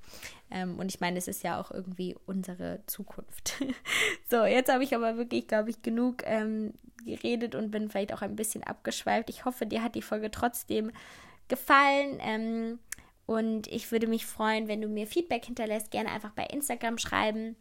Ähm, 0.51 0.79
und 0.79 0.93
ich 0.93 1.01
meine, 1.01 1.19
es 1.19 1.27
ist 1.27 1.43
ja 1.43 1.61
auch 1.61 1.73
irgendwie 1.73 2.15
unsere 2.27 2.81
Zukunft. 2.87 3.55
so, 4.31 4.45
jetzt 4.45 4.73
habe 4.73 4.85
ich 4.85 4.95
aber 4.95 5.17
wirklich, 5.17 5.49
glaube 5.49 5.71
ich, 5.71 5.83
genug 5.83 6.23
ähm, 6.25 6.73
geredet 7.05 7.57
und 7.57 7.73
bin 7.73 7.91
vielleicht 7.91 8.13
auch 8.13 8.23
ein 8.23 8.37
bisschen 8.37 8.63
abgeschweift. 8.63 9.31
Ich 9.31 9.45
hoffe, 9.45 9.67
dir 9.67 9.83
hat 9.83 9.97
die 9.97 10.03
Folge 10.03 10.31
trotzdem 10.31 10.93
gefallen. 11.49 12.19
Ähm, 12.21 12.79
und 13.27 13.67
ich 13.67 13.93
würde 13.93 14.07
mich 14.07 14.25
freuen, 14.27 14.69
wenn 14.69 14.81
du 14.81 14.89
mir 14.89 15.07
Feedback 15.07 15.45
hinterlässt. 15.45 15.91
Gerne 15.91 16.11
einfach 16.11 16.33
bei 16.33 16.45
Instagram 16.45 16.99
schreiben. 16.99 17.57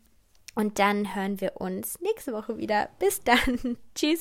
Und 0.55 0.79
dann 0.79 1.13
hören 1.13 1.39
wir 1.41 1.61
uns 1.61 1.99
nächste 2.01 2.33
Woche 2.33 2.57
wieder. 2.57 2.89
Bis 2.99 3.21
dann. 3.23 3.77
Tschüss. 3.95 4.15